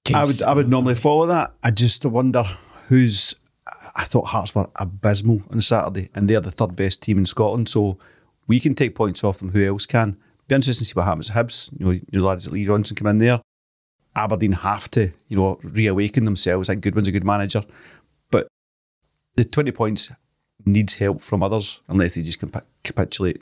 [0.05, 1.53] James, I would I would normally follow that.
[1.63, 2.43] I just wonder
[2.89, 3.35] who's.
[3.95, 7.69] I thought Hearts were abysmal on Saturday, and they're the third best team in Scotland.
[7.69, 7.99] So
[8.47, 9.51] we can take points off them.
[9.51, 10.17] Who else can?
[10.49, 11.31] Be interesting to see what happens.
[11.31, 13.41] Hibs, you know, your lads at Lee Johnson come in there.
[14.15, 16.69] Aberdeen have to, you know, reawaken themselves.
[16.69, 17.65] I think Goodwin's a good manager,
[18.31, 18.47] but
[19.37, 20.13] the twenty points
[20.67, 23.41] needs help from others unless they just compa- capitulate.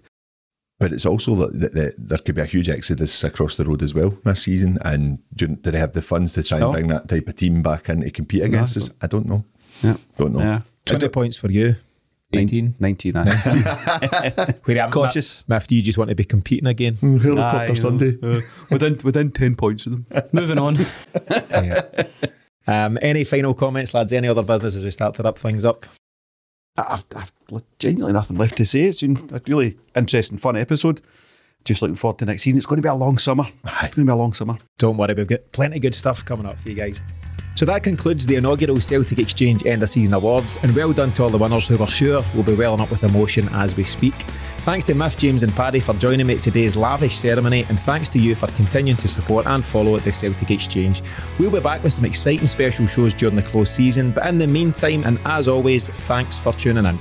[0.78, 3.93] But it's also that, that, there could be a huge exodus across the road as
[3.95, 4.78] well this season.
[4.82, 6.72] And do, do they have the funds to try and No.
[6.72, 8.91] bring that type of team back in to compete against I us?
[9.03, 9.45] I don't know.
[9.83, 10.41] Yeah, Don't know.
[10.41, 10.61] yeah.
[10.87, 11.76] 20 points for you.
[12.33, 12.74] 18.
[12.78, 13.16] 19.
[13.16, 14.55] aye.
[14.64, 15.43] Where I'm Cautious.
[15.49, 16.95] Miff, do you just want to be competing again?
[16.95, 18.12] Helicopter Aye, Sunday.
[18.22, 20.07] uh, within within ten points of them.
[20.33, 20.76] Moving on.
[21.51, 21.81] yeah.
[22.68, 24.12] Um, any final comments, lads?
[24.12, 25.87] Any other business as we start to wrap things up?
[26.78, 27.33] I've, I've
[27.81, 28.83] genuinely nothing left to say.
[28.85, 31.01] It's been a really interesting, fun episode.
[31.64, 32.59] Just looking forward to next season.
[32.59, 33.45] It's going to be a long summer.
[33.64, 34.57] It's going to be a long summer.
[34.78, 37.03] Don't worry, we've got plenty of good stuff coming up for you guys.
[37.57, 41.24] So that concludes the inaugural Celtic Exchange End of Season Awards, and well done to
[41.24, 44.14] all the winners who were sure will be welling up with emotion as we speak.
[44.61, 48.09] Thanks to Miff, James, and Paddy for joining me at today's lavish ceremony, and thanks
[48.11, 51.03] to you for continuing to support and follow the Celtic Exchange.
[51.38, 54.46] We'll be back with some exciting special shows during the close season, but in the
[54.46, 56.98] meantime, and as always, thanks for tuning in.